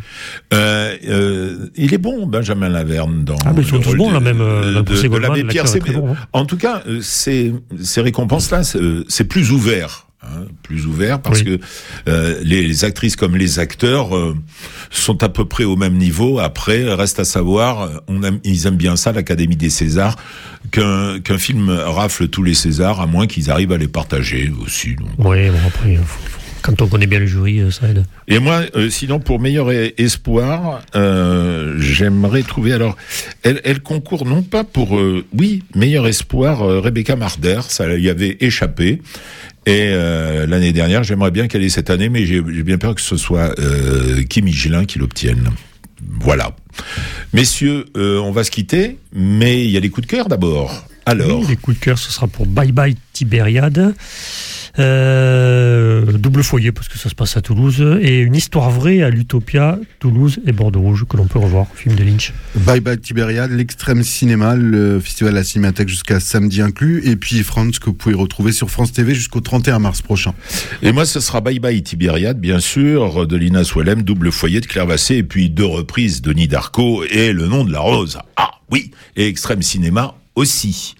[0.53, 3.97] euh, euh, il est bon, Benjamin Laverne, dans Ah, mais ils sont le tous rôle
[3.97, 5.63] bons, de- là, même, euh, dans le de- procès de Goldman, l'abbé Pierre.
[5.65, 6.17] l'acteur est C'est- très bon, hein.
[6.31, 7.53] En tout cas, euh, ces,
[7.83, 10.04] ces récompenses-là, c'est plus ouvert.
[10.25, 11.45] Hein, plus ouvert parce Oui.
[11.45, 11.59] que
[12.09, 14.35] euh, les, les actrices comme les acteurs euh,
[14.89, 16.39] sont à peu près au même niveau.
[16.39, 20.15] Après, reste à savoir, euh, on aime, ils aiment bien ça, l'Académie des Césars,
[20.71, 24.95] qu'un qu'un film rafle tous les Césars, à moins qu'ils arrivent à les partager aussi.
[24.95, 25.09] donc.
[25.19, 28.05] Oui, bon, après, faut- faut- quand on connaît bien le jury, euh, ça aide.
[28.27, 32.73] Et moi, euh, sinon, pour meilleur e- espoir, euh, j'aimerais trouver.
[32.73, 32.97] Alors,
[33.43, 38.37] elle, elle concourt non pas pour, euh, oui, meilleur espoir, Rebecca Marder, ça y avait
[38.39, 39.01] échappé.
[39.67, 39.89] Et
[40.47, 43.55] l'année dernière, j'aimerais bien qu'elle ait cette année, mais j'ai bien peur que ce soit
[44.29, 45.49] Kim Michelin qui l'obtienne.
[46.19, 46.55] Voilà.
[47.33, 50.85] Messieurs, on va se quitter, mais il y a les coups de cœur d'abord.
[51.07, 53.95] Alors, Oui, les coups de cœur, ce sera pour Bye Bye Tibériade.
[54.77, 59.09] Euh, double foyer parce que ça se passe à Toulouse et une histoire vraie à
[59.09, 62.33] l'Utopia, Toulouse et Bordeaux Rouge que l'on peut revoir, film de Lynch.
[62.55, 67.43] Bye Bye Tibériade, l'extrême cinéma, le festival de la Cinémathèque jusqu'à samedi inclus, et puis
[67.43, 70.33] France que vous pouvez retrouver sur France TV jusqu'au 31 mars prochain.
[70.81, 74.65] Et moi, ce sera Bye Bye Tibériade, bien sûr, de Lina Swellem, double foyer de
[74.65, 78.17] Claire Vassé, et puis deux reprises de Denis Darko et Le nom de la rose.
[78.35, 80.95] Ah oui, et Extrême Cinéma aussi.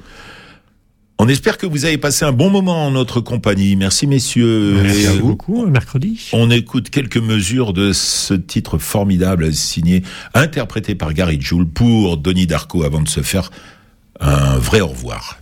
[1.26, 3.76] On espère que vous avez passé un bon moment en notre compagnie.
[3.76, 4.80] Merci messieurs.
[4.84, 5.30] Merci à vous.
[5.30, 6.30] beaucoup, mercredi.
[6.34, 10.04] On écoute quelques mesures de ce titre formidable signé,
[10.36, 13.50] interprété par Gary Jules pour Denis Darko avant de se faire
[14.20, 15.40] un vrai au revoir.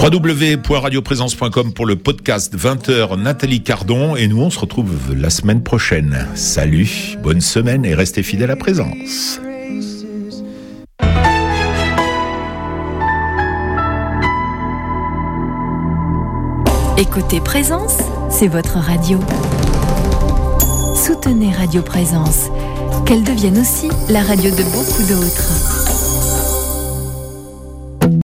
[0.00, 6.26] www.radioprésence.com pour le podcast 20h Nathalie Cardon et nous on se retrouve la semaine prochaine.
[6.34, 9.40] Salut, bonne semaine et restez fidèles à présence.
[16.96, 17.98] Écoutez Présence,
[18.30, 19.20] c'est votre radio.
[20.96, 22.48] Soutenez Radio Présence,
[23.04, 25.89] qu'elle devienne aussi la radio de beaucoup d'autres.